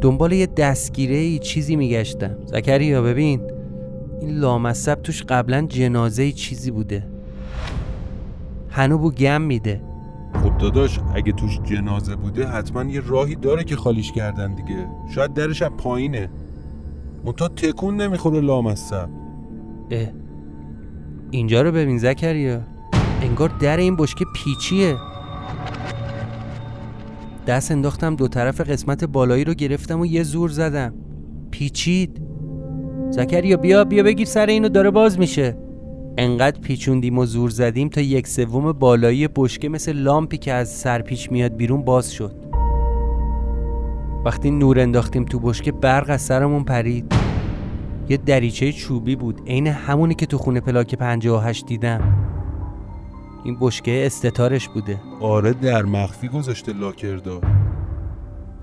دنبال 0.00 0.32
یه 0.32 0.46
دستگیره 0.46 1.16
ای 1.16 1.38
چیزی 1.38 1.76
میگشتم. 1.76 2.36
زکریا 2.46 3.02
ببین. 3.02 3.40
این 4.20 4.30
لامصب 4.30 4.94
توش 4.94 5.22
قبلا 5.22 5.66
جنازه 5.68 6.32
چیزی 6.32 6.70
بوده. 6.70 7.06
هنو 8.70 8.98
بو 8.98 9.10
گم 9.10 9.42
میده. 9.42 9.80
خب 10.42 10.58
داداش 10.58 11.00
اگه 11.14 11.32
توش 11.32 11.60
جنازه 11.64 12.16
بوده 12.16 12.46
حتما 12.46 12.84
یه 12.84 13.02
راهی 13.06 13.34
داره 13.34 13.64
که 13.64 13.76
خالیش 13.76 14.12
کردن 14.12 14.54
دیگه. 14.54 14.86
شاید 15.14 15.34
درش 15.34 15.62
از 15.62 15.70
پایینه. 15.70 16.28
منتها 17.24 17.48
تکون 17.48 17.96
نمی‌خوره 17.96 18.40
لامصب. 18.40 19.08
اه. 19.90 20.08
اینجا 21.30 21.62
رو 21.62 21.72
ببین 21.72 21.98
زکریا. 21.98 22.60
انگار 23.22 23.50
در 23.60 23.76
این 23.76 23.96
بشکه 23.96 24.24
پیچیه. 24.34 24.96
دست 27.46 27.70
انداختم 27.70 28.16
دو 28.16 28.28
طرف 28.28 28.60
قسمت 28.60 29.04
بالایی 29.04 29.44
رو 29.44 29.54
گرفتم 29.54 30.00
و 30.00 30.06
یه 30.06 30.22
زور 30.22 30.50
زدم. 30.50 30.94
پیچید. 31.50 32.22
زکریا 33.10 33.56
بیا 33.56 33.84
بیا 33.84 34.02
بگیر 34.02 34.26
سر 34.26 34.46
اینو 34.46 34.68
داره 34.68 34.90
باز 34.90 35.18
میشه. 35.18 35.56
انقدر 36.18 36.60
پیچوندیم 36.60 37.18
و 37.18 37.26
زور 37.26 37.50
زدیم 37.50 37.88
تا 37.88 38.00
یک 38.00 38.26
سوم 38.28 38.72
بالایی 38.72 39.28
بشکه 39.36 39.68
مثل 39.68 39.92
لامپی 39.92 40.38
که 40.38 40.52
از 40.52 40.68
سرپیچ 40.72 41.32
میاد 41.32 41.56
بیرون 41.56 41.82
باز 41.82 42.12
شد. 42.12 42.34
وقتی 44.24 44.50
نور 44.50 44.80
انداختیم 44.80 45.24
تو 45.24 45.38
بشکه 45.38 45.72
برق 45.72 46.06
از 46.08 46.22
سرمون 46.22 46.64
پرید. 46.64 47.12
یه 48.08 48.16
دریچه 48.16 48.72
چوبی 48.72 49.16
بود 49.16 49.40
عین 49.46 49.66
همونی 49.66 50.14
که 50.14 50.26
تو 50.26 50.38
خونه 50.38 50.60
پلاک 50.60 50.94
58 50.94 51.66
دیدم. 51.66 52.31
این 53.44 53.56
بشکه 53.60 54.06
استتارش 54.06 54.68
بوده. 54.68 55.00
آره 55.20 55.52
در 55.52 55.82
مخفی 55.82 56.28
گذاشته 56.28 56.72
لاکردار 56.72 57.46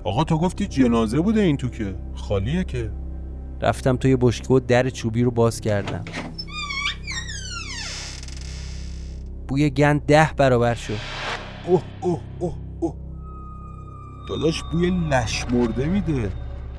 آقا 0.03 0.23
تو 0.23 0.37
گفتی 0.37 0.67
جنازه 0.67 1.19
بوده 1.19 1.41
این 1.41 1.57
تو 1.57 1.69
که 1.69 1.95
خالیه 2.15 2.63
که. 2.63 2.91
رفتم 3.61 3.97
توی 3.97 4.15
بشکه 4.15 4.53
و 4.53 4.59
در 4.59 4.89
چوبی 4.89 5.23
رو 5.23 5.31
باز 5.31 5.61
کردم. 5.61 6.05
بوی 9.47 9.69
گند 9.69 10.01
ده 10.05 10.29
برابر 10.37 10.75
شد. 10.75 10.97
اوه 11.67 11.81
اوه 12.01 12.19
اوه 12.39 12.55
اوه. 12.79 12.95
داداش 14.29 14.63
بوی 14.71 14.89
لش 14.89 15.45
مرده 15.51 15.85
میده. 15.85 16.31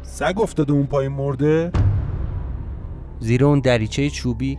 سگ 0.02 0.40
افتاده 0.40 0.72
اون 0.72 0.86
پایین 0.86 1.12
مرده. 1.12 1.72
زیر 3.20 3.44
اون 3.44 3.60
دریچه 3.60 4.10
چوبی. 4.10 4.58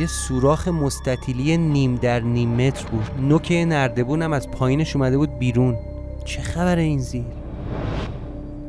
یه 0.00 0.06
سوراخ 0.06 0.68
مستطیلی 0.68 1.56
نیم 1.56 1.96
در 1.96 2.20
نیم 2.20 2.48
متر 2.48 2.86
بود. 2.86 3.04
نوک 3.28 3.52
نردبونم 3.52 4.32
از 4.32 4.50
پایینش 4.50 4.96
اومده 4.96 5.18
بود 5.18 5.38
بیرون. 5.38 5.76
چه 6.24 6.42
خبر 6.42 6.76
این 6.76 6.98
زیر؟ 6.98 7.24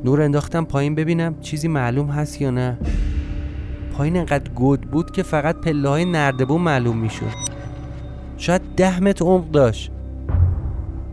نور 0.04 0.22
انداختم 0.22 0.66
پایین 0.66 0.96
ببینم 0.96 1.36
چیزی 1.42 1.68
معلوم 1.68 2.08
هست 2.08 2.42
یا 2.42 2.52
نه. 2.52 2.78
پایین 3.98 4.18
انقدر 4.18 4.52
گود 4.52 4.82
بود 4.82 5.12
که 5.12 5.24
فقط 5.24 5.56
پله 5.56 5.90
های 5.90 6.06
نردبون 6.06 6.62
معلوم 6.62 6.98
می‌شد. 6.98 7.26
شاید 8.38 8.62
ده 8.78 9.00
متر 9.00 9.26
عمق 9.26 9.52
داشت. 9.52 9.92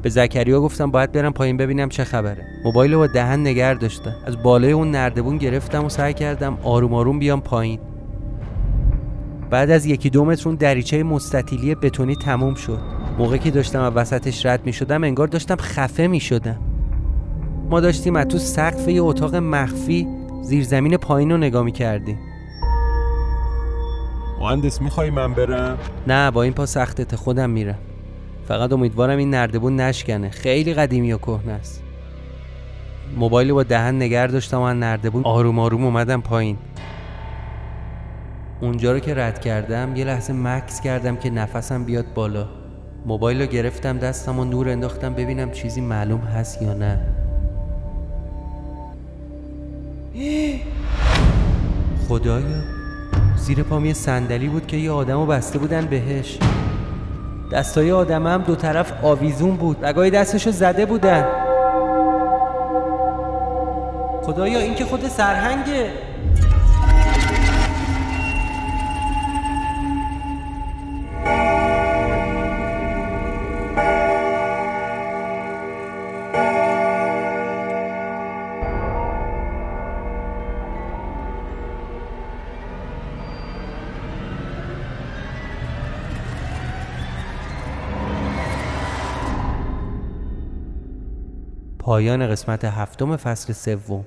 به 0.02 0.08
زکریا 0.08 0.60
گفتم 0.60 0.90
باید 0.90 1.12
برم 1.12 1.32
پایین 1.32 1.56
ببینم 1.56 1.88
چه 1.88 2.04
خبره. 2.04 2.46
موبایل 2.64 2.92
رو 2.92 2.98
با 2.98 3.06
دهن 3.06 3.46
نگر 3.46 3.74
داشتم. 3.74 4.14
از 4.26 4.42
بالای 4.42 4.72
اون 4.72 4.90
نردبون 4.90 5.38
گرفتم 5.38 5.84
و 5.84 5.88
سعی 5.88 6.14
کردم 6.14 6.58
آروم 6.62 6.94
آروم 6.94 7.18
بیام 7.18 7.40
پایین. 7.40 7.78
بعد 9.50 9.70
از 9.70 9.86
یکی 9.86 10.10
دو 10.10 10.24
متر 10.24 10.48
اون 10.48 10.56
دریچه 10.56 11.02
مستطیلی 11.02 11.74
بتونی 11.74 12.16
تموم 12.16 12.54
شد. 12.54 12.78
موقعی 13.18 13.38
که 13.38 13.50
داشتم 13.50 13.80
از 13.82 13.92
وسطش 13.94 14.46
رد 14.46 14.66
می 14.66 14.72
شدم 14.72 15.04
انگار 15.04 15.26
داشتم 15.26 15.56
خفه 15.56 16.06
می 16.06 16.20
شدم 16.20 16.58
ما 17.70 17.80
داشتیم 17.80 18.16
از 18.16 18.26
تو 18.26 18.38
سقف 18.38 18.88
یه 18.88 19.02
اتاق 19.02 19.34
مخفی 19.34 20.06
زیرزمین 20.42 20.96
پایین 20.96 21.30
رو 21.30 21.36
نگاه 21.36 21.64
می 21.64 21.72
کردیم 21.72 22.18
مهندس 24.40 24.82
می‌خوای 24.82 25.10
من 25.10 25.34
برم؟ 25.34 25.78
نه 26.06 26.30
با 26.30 26.42
این 26.42 26.52
پا 26.52 26.66
سختت 26.66 27.16
خودم 27.16 27.50
میرم. 27.50 27.78
فقط 28.48 28.72
امیدوارم 28.72 29.18
این 29.18 29.30
نردبون 29.30 29.80
نشکنه. 29.80 30.30
خیلی 30.30 30.74
قدیمی 30.74 31.12
و 31.12 31.18
کهنه 31.18 31.52
است. 31.52 31.82
موبایل 33.16 33.52
با 33.52 33.62
دهن 33.62 34.02
نگر 34.02 34.26
داشتم 34.26 34.60
و 34.60 34.74
نردبون 34.74 35.22
آروم 35.24 35.58
آروم 35.58 35.84
اومدم 35.84 36.20
پایین. 36.20 36.56
اونجا 38.60 38.92
رو 38.92 38.98
که 38.98 39.14
رد 39.14 39.40
کردم 39.40 39.96
یه 39.96 40.04
لحظه 40.04 40.32
مکس 40.32 40.80
کردم 40.80 41.16
که 41.16 41.30
نفسم 41.30 41.84
بیاد 41.84 42.04
بالا. 42.14 42.46
موبایل 43.06 43.40
رو 43.40 43.46
گرفتم 43.46 43.98
دستم 43.98 44.38
و 44.38 44.44
نور 44.44 44.68
انداختم 44.68 45.14
ببینم 45.14 45.50
چیزی 45.50 45.80
معلوم 45.80 46.20
هست 46.20 46.62
یا 46.62 46.74
نه. 46.74 47.00
خدایا 52.08 52.46
زیر 53.36 53.62
پام 53.62 53.84
یه 53.84 53.92
صندلی 53.92 54.48
بود 54.48 54.66
که 54.66 54.76
یه 54.76 54.90
آدمو 54.90 55.26
بسته 55.26 55.58
بودن 55.58 55.86
بهش. 55.86 56.38
دستای 57.52 57.92
آدم 57.92 58.26
هم 58.26 58.42
دو 58.42 58.54
طرف 58.54 58.92
آویزون 59.04 59.56
بود 59.56 59.84
رگای 59.84 60.10
دستشو 60.10 60.50
زده 60.50 60.86
بودن. 60.86 61.26
خدایا 64.22 64.58
این 64.58 64.74
که 64.74 64.84
خود 64.84 65.08
سرهنگه. 65.08 66.07
پایان 91.98 92.26
قسمت 92.26 92.64
هفتم 92.64 93.16
فصل 93.16 93.52
سوم. 93.52 94.04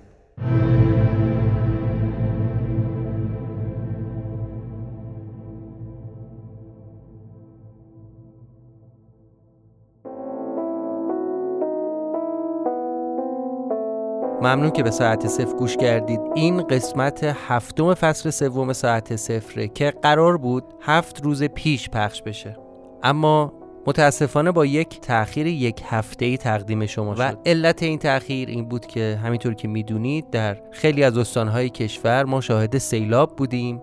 ممنون 14.42 14.72
که 14.72 14.84
به 14.84 14.92
ساعت 14.92 15.28
صفر 15.28 15.58
گوش 15.58 15.78
کردید. 15.78 16.20
این 16.36 16.64
قسمت 16.64 17.24
هفتم 17.24 17.94
فصل 17.94 18.30
سوم 18.30 18.74
ساعت 18.74 19.16
صفره 19.16 19.68
که 19.68 19.94
قرار 20.02 20.38
بود 20.38 20.64
هفت 20.82 21.26
روز 21.26 21.44
پیش 21.44 21.90
پخش 21.90 22.22
بشه. 22.22 22.58
اما 23.04 23.61
متاسفانه 23.88 24.52
با 24.52 24.66
یک 24.66 25.02
تاخیر 25.02 25.48
یک 25.48 25.82
هفته 25.86 26.26
ای 26.26 26.38
تقدیم 26.38 26.86
شما 26.86 27.16
شد. 27.16 27.22
و 27.22 27.34
علت 27.46 27.84
این 27.84 28.00
تاخیر 28.00 28.50
این 28.50 28.66
بود 28.66 28.86
که 28.86 29.20
همینطور 29.24 29.54
که 29.54 29.68
می‌دونید 29.68 30.30
در 30.30 30.58
خیلی 30.72 31.04
از 31.04 31.18
استانهای 31.18 31.70
کشور 31.70 32.24
ما 32.24 32.42
شاهد 32.42 32.78
سیلاب 32.78 33.36
بودیم 33.36 33.82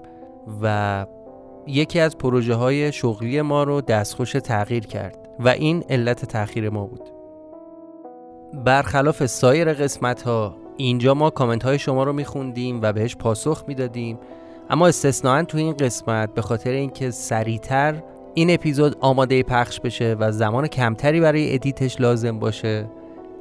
و 0.62 1.06
یکی 1.66 2.00
از 2.00 2.18
پروژه 2.18 2.54
های 2.54 2.92
شغلی 2.92 3.42
ما 3.42 3.62
رو 3.62 3.80
دستخوش 3.80 4.32
تغییر 4.32 4.86
کرد 4.86 5.28
و 5.40 5.48
این 5.48 5.84
علت 5.90 6.24
تاخیر 6.24 6.70
ما 6.70 6.86
بود. 6.86 7.02
برخلاف 8.64 9.26
سایر 9.26 9.72
قسمت 9.72 10.22
ها 10.22 10.56
اینجا 10.76 11.14
ما 11.14 11.30
کامنت 11.30 11.62
های 11.62 11.78
شما 11.78 12.04
رو 12.04 12.12
میخوندیم 12.12 12.80
و 12.82 12.92
بهش 12.92 13.16
پاسخ 13.16 13.64
می‌دادیم. 13.66 14.18
اما 14.70 14.86
استثناا 14.86 15.42
تو 15.42 15.58
این 15.58 15.72
قسمت 15.72 16.34
به 16.34 16.42
خاطر 16.42 16.70
اینکه 16.70 17.10
سریعتر 17.10 18.02
این 18.34 18.50
اپیزود 18.50 18.96
آماده 19.00 19.42
پخش 19.42 19.80
بشه 19.80 20.16
و 20.20 20.32
زمان 20.32 20.66
کمتری 20.66 21.20
برای 21.20 21.54
ادیتش 21.54 22.00
لازم 22.00 22.38
باشه. 22.38 22.86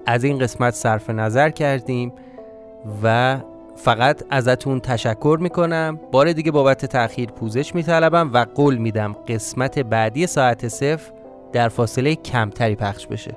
از 0.05 0.23
این 0.23 0.39
قسمت 0.39 0.73
صرف 0.73 1.09
نظر 1.09 1.49
کردیم 1.49 2.13
و 3.03 3.37
فقط 3.75 4.23
ازتون 4.29 4.79
تشکر 4.79 5.37
می‌کنم. 5.41 5.99
بار 6.11 6.33
دیگه 6.33 6.51
بابت 6.51 6.85
تاخیر 6.85 7.31
پوزش 7.31 7.75
میطلبم 7.75 8.29
و 8.33 8.45
قول 8.55 8.77
میدم 8.77 9.13
قسمت 9.27 9.79
بعدی 9.79 10.27
ساعت 10.27 10.67
صفر 10.67 11.11
در 11.53 11.69
فاصله 11.69 12.15
کمتری 12.15 12.75
پخش 12.75 13.07
بشه. 13.07 13.35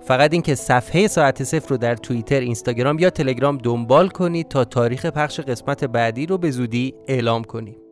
فقط 0.00 0.32
اینکه 0.32 0.54
صفحه 0.54 1.06
ساعت 1.06 1.44
صفر 1.44 1.68
رو 1.68 1.76
در 1.76 1.96
توییتر، 1.96 2.40
اینستاگرام 2.40 2.98
یا 2.98 3.10
تلگرام 3.10 3.58
دنبال 3.58 4.08
کنید 4.08 4.48
تا 4.48 4.64
تاریخ 4.64 5.06
پخش 5.06 5.40
قسمت 5.40 5.84
بعدی 5.84 6.26
رو 6.26 6.38
به 6.38 6.50
زودی 6.50 6.94
اعلام 7.08 7.44
کنید. 7.44 7.85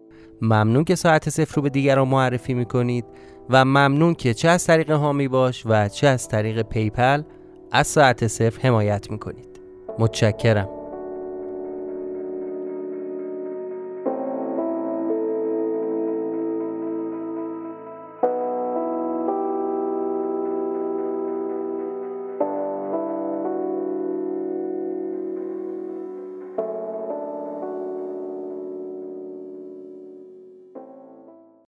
ممنون 0.45 0.85
که 0.85 0.95
ساعت 0.95 1.29
صفر 1.29 1.55
رو 1.55 1.63
به 1.63 1.71
دیگران 1.71 2.09
معرفی 2.09 2.55
می‌کنید 2.55 3.05
و 3.51 3.65
ممنون 3.65 4.15
که 4.15 4.35
چه 4.35 4.49
از 4.49 4.67
طریق 4.67 4.91
هامی 4.91 5.29
باش 5.29 5.63
و 5.67 5.89
چه 5.89 6.07
از 6.07 6.29
طریق 6.29 6.63
پیپل 6.63 7.23
از 7.73 7.87
ساعت 7.87 8.27
صفر 8.27 8.69
حمایت 8.69 9.11
می‌کنید. 9.11 9.61
متشکرم. 9.99 10.84